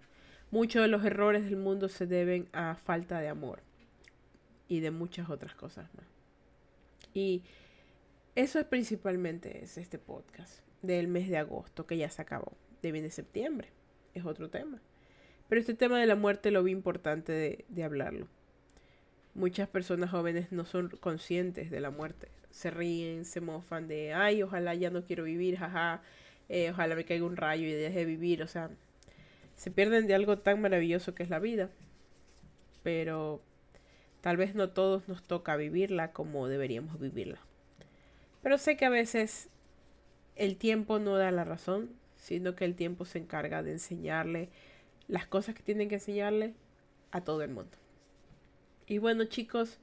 Muchos 0.50 0.82
de 0.82 0.88
los 0.88 1.06
errores 1.06 1.46
del 1.46 1.58
mundo 1.58 1.88
se 1.88 2.08
deben 2.08 2.48
a 2.52 2.76
falta 2.76 3.20
de 3.20 3.30
amor 3.30 3.62
y 4.68 4.80
de 4.80 4.90
muchas 4.90 5.30
otras 5.30 5.54
cosas 5.54 5.88
más. 5.96 6.06
Y 7.14 7.44
eso 8.36 8.60
es 8.60 8.66
principalmente 8.66 9.64
es 9.64 9.78
este 9.78 9.98
podcast 9.98 10.60
del 10.82 11.08
mes 11.08 11.30
de 11.30 11.38
agosto, 11.38 11.88
que 11.88 11.98
ya 11.98 12.10
se 12.10 12.22
acabó. 12.22 12.52
De 12.82 12.92
viene 12.92 13.10
septiembre, 13.10 13.70
es 14.14 14.26
otro 14.26 14.50
tema. 14.50 14.82
Pero 15.48 15.62
este 15.62 15.74
tema 15.74 16.00
de 16.00 16.06
la 16.06 16.16
muerte 16.16 16.52
lo 16.52 16.62
vi 16.62 16.72
importante 16.72 17.32
de, 17.32 17.66
de 17.70 17.84
hablarlo. 17.84 18.28
Muchas 19.34 19.70
personas 19.70 20.12
jóvenes 20.12 20.52
no 20.52 20.66
son 20.66 20.90
conscientes 20.90 21.72
de 21.72 21.80
la 21.80 21.92
muerte. 21.92 22.28
Se 22.52 22.72
ríen, 22.72 23.26
se 23.26 23.42
mofan 23.42 23.88
de, 23.88 24.14
ay, 24.14 24.44
ojalá 24.44 24.76
ya 24.76 24.90
no 24.90 25.06
quiero 25.06 25.24
vivir, 25.24 25.58
jaja, 25.58 26.02
eh, 26.50 26.72
ojalá 26.72 26.96
me 26.96 27.06
caiga 27.06 27.26
un 27.26 27.38
rayo 27.38 27.66
y 27.68 27.72
deje 27.72 28.00
de 28.00 28.06
vivir. 28.06 28.44
O 28.44 28.48
sea, 28.48 28.70
se 29.56 29.72
pierden 29.72 30.08
de 30.08 30.16
algo 30.16 30.38
tan 30.40 30.62
maravilloso 30.62 31.16
que 31.16 31.24
es 31.24 31.30
la 31.30 31.40
vida. 31.40 31.70
Pero 32.84 33.42
tal 34.20 34.38
vez 34.38 34.56
no 34.56 34.70
todos 34.70 35.08
nos 35.08 35.24
toca 35.24 35.56
vivirla 35.56 36.12
como 36.12 36.48
deberíamos 36.48 37.00
vivirla. 37.00 37.40
Pero 38.46 38.60
sé 38.60 38.78
que 38.78 38.86
a 38.86 38.90
veces 38.90 39.50
el 40.36 40.56
tiempo 40.58 41.00
no 41.00 41.18
da 41.18 41.32
la 41.32 41.46
razón, 41.46 41.90
sino 42.16 42.56
que 42.56 42.64
el 42.64 42.76
tiempo 42.76 43.04
se 43.04 43.18
encarga 43.18 43.64
de 43.64 43.72
enseñarle 43.72 44.50
las 45.08 45.26
cosas 45.26 45.56
que 45.56 45.64
tienen 45.64 45.90
que 45.90 45.96
enseñarle 45.96 46.54
a 47.10 47.22
todo 47.22 47.42
el 47.42 47.50
mundo. 47.50 47.76
Y 48.86 49.00
bueno 49.00 49.26
chicos, 49.26 49.80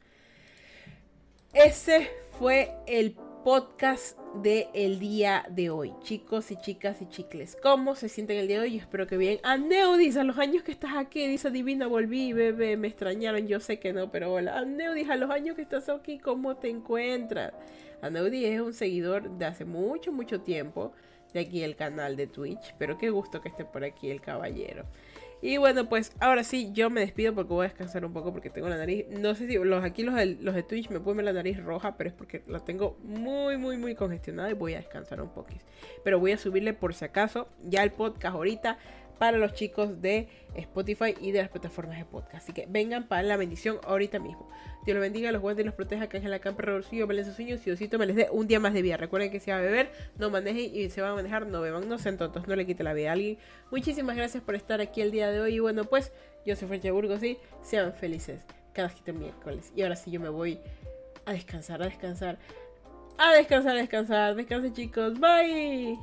ese 1.52 2.08
fue 2.38 2.72
el 2.86 3.16
podcast 3.44 4.16
del 4.36 4.68
el 4.72 5.00
día 5.00 5.44
de 5.50 5.70
hoy. 5.70 5.92
Chicos 6.02 6.52
y 6.52 6.56
chicas 6.56 7.02
y 7.02 7.08
chicles, 7.08 7.56
¿cómo 7.60 7.96
se 7.96 8.08
sienten 8.08 8.38
el 8.38 8.46
día 8.46 8.60
de 8.60 8.68
hoy? 8.68 8.76
espero 8.76 9.08
que 9.08 9.16
bien. 9.16 9.40
Aneudis, 9.42 10.16
a 10.16 10.22
los 10.22 10.38
años 10.38 10.62
que 10.62 10.70
estás 10.70 10.92
aquí, 10.96 11.26
dice 11.26 11.50
Divina, 11.50 11.88
volví, 11.88 12.32
bebé, 12.32 12.76
me 12.76 12.86
extrañaron, 12.86 13.48
yo 13.48 13.58
sé 13.58 13.80
que 13.80 13.92
no, 13.92 14.12
pero 14.12 14.32
hola. 14.32 14.58
Aneudis, 14.58 15.10
a 15.10 15.16
los 15.16 15.30
años 15.30 15.56
que 15.56 15.62
estás 15.62 15.88
aquí, 15.88 16.18
¿cómo 16.20 16.56
te 16.56 16.68
encuentras? 16.68 17.52
Aneudis 18.00 18.46
es 18.46 18.60
un 18.60 18.74
seguidor 18.74 19.28
de 19.30 19.46
hace 19.46 19.64
mucho, 19.64 20.12
mucho 20.12 20.40
tiempo 20.40 20.92
de 21.32 21.40
aquí 21.40 21.62
el 21.62 21.74
canal 21.74 22.16
de 22.16 22.28
Twitch, 22.28 22.74
pero 22.78 22.96
qué 22.96 23.10
gusto 23.10 23.40
que 23.40 23.48
esté 23.48 23.64
por 23.64 23.82
aquí 23.82 24.10
el 24.10 24.20
caballero. 24.20 24.84
Y 25.42 25.56
bueno, 25.56 25.88
pues 25.88 26.12
ahora 26.20 26.44
sí, 26.44 26.70
yo 26.72 26.88
me 26.88 27.00
despido 27.00 27.34
porque 27.34 27.52
voy 27.52 27.66
a 27.66 27.68
descansar 27.68 28.04
un 28.04 28.12
poco 28.12 28.32
porque 28.32 28.48
tengo 28.48 28.68
la 28.68 28.76
nariz. 28.76 29.06
No 29.10 29.34
sé 29.34 29.48
si 29.48 29.54
los 29.58 29.82
aquí 29.84 30.04
los 30.04 30.14
de, 30.14 30.36
los 30.40 30.54
de 30.54 30.62
Twitch 30.62 30.88
me 30.88 31.00
ponen 31.00 31.24
la 31.24 31.32
nariz 31.32 31.60
roja, 31.60 31.96
pero 31.96 32.10
es 32.10 32.14
porque 32.14 32.44
la 32.46 32.60
tengo 32.60 32.96
muy, 33.02 33.58
muy, 33.58 33.76
muy 33.76 33.96
congestionada 33.96 34.50
y 34.50 34.54
voy 34.54 34.74
a 34.74 34.76
descansar 34.76 35.20
un 35.20 35.30
poquito. 35.30 35.64
Pero 36.04 36.20
voy 36.20 36.30
a 36.30 36.38
subirle 36.38 36.74
por 36.74 36.94
si 36.94 37.04
acaso 37.04 37.48
ya 37.64 37.82
el 37.82 37.90
podcast 37.90 38.36
ahorita 38.36 38.78
para 39.22 39.38
los 39.38 39.54
chicos 39.54 40.02
de 40.02 40.26
Spotify 40.56 41.14
y 41.20 41.30
de 41.30 41.42
las 41.42 41.48
plataformas 41.48 41.96
de 41.96 42.04
podcast. 42.04 42.42
Así 42.42 42.52
que 42.52 42.66
vengan 42.68 43.06
para 43.06 43.22
la 43.22 43.36
bendición 43.36 43.78
ahorita 43.84 44.18
mismo. 44.18 44.48
Dios 44.84 44.96
los 44.96 45.00
bendiga, 45.00 45.30
los 45.30 45.40
guarde 45.40 45.62
y 45.62 45.64
los 45.64 45.74
proteja, 45.74 46.08
que 46.08 46.18
la 46.18 46.40
camper 46.40 46.66
revolución, 46.66 47.06
velen 47.06 47.24
sus 47.24 47.36
sueños 47.36 47.60
y 47.60 47.66
Diosito 47.66 48.00
me 48.00 48.06
les 48.06 48.16
dé 48.16 48.26
un 48.32 48.48
día 48.48 48.58
más 48.58 48.74
de 48.74 48.82
vida. 48.82 48.96
Recuerden 48.96 49.30
que 49.30 49.38
si 49.38 49.52
va 49.52 49.58
a 49.58 49.60
beber, 49.60 49.92
no 50.18 50.28
manejen 50.28 50.74
y 50.74 50.90
se 50.90 51.02
van 51.02 51.12
a 51.12 51.14
manejar, 51.14 51.46
no 51.46 51.60
beban, 51.60 51.88
no 51.88 51.98
sean 52.00 52.18
tontos, 52.18 52.48
no 52.48 52.56
le 52.56 52.66
quite 52.66 52.82
la 52.82 52.94
vida 52.94 53.10
a 53.10 53.12
alguien. 53.12 53.38
Muchísimas 53.70 54.16
gracias 54.16 54.42
por 54.42 54.56
estar 54.56 54.80
aquí 54.80 55.02
el 55.02 55.12
día 55.12 55.30
de 55.30 55.40
hoy 55.40 55.54
y 55.54 55.60
bueno, 55.60 55.84
pues 55.84 56.10
yo 56.44 56.56
soy 56.56 56.66
Fercha 56.66 56.90
Burgos 56.90 57.22
y 57.22 57.38
sean 57.62 57.94
felices 57.94 58.40
cada 58.72 58.88
quinto 58.88 59.12
miércoles. 59.12 59.72
Y 59.76 59.82
ahora 59.82 59.94
sí 59.94 60.10
yo 60.10 60.18
me 60.18 60.30
voy 60.30 60.58
a 61.26 61.32
descansar, 61.32 61.80
a 61.80 61.84
descansar. 61.84 62.40
A 63.18 63.34
descansar, 63.34 63.76
a 63.76 63.78
descansar. 63.78 64.34
Descansen 64.34 64.72
chicos. 64.72 65.20
Bye. 65.20 65.96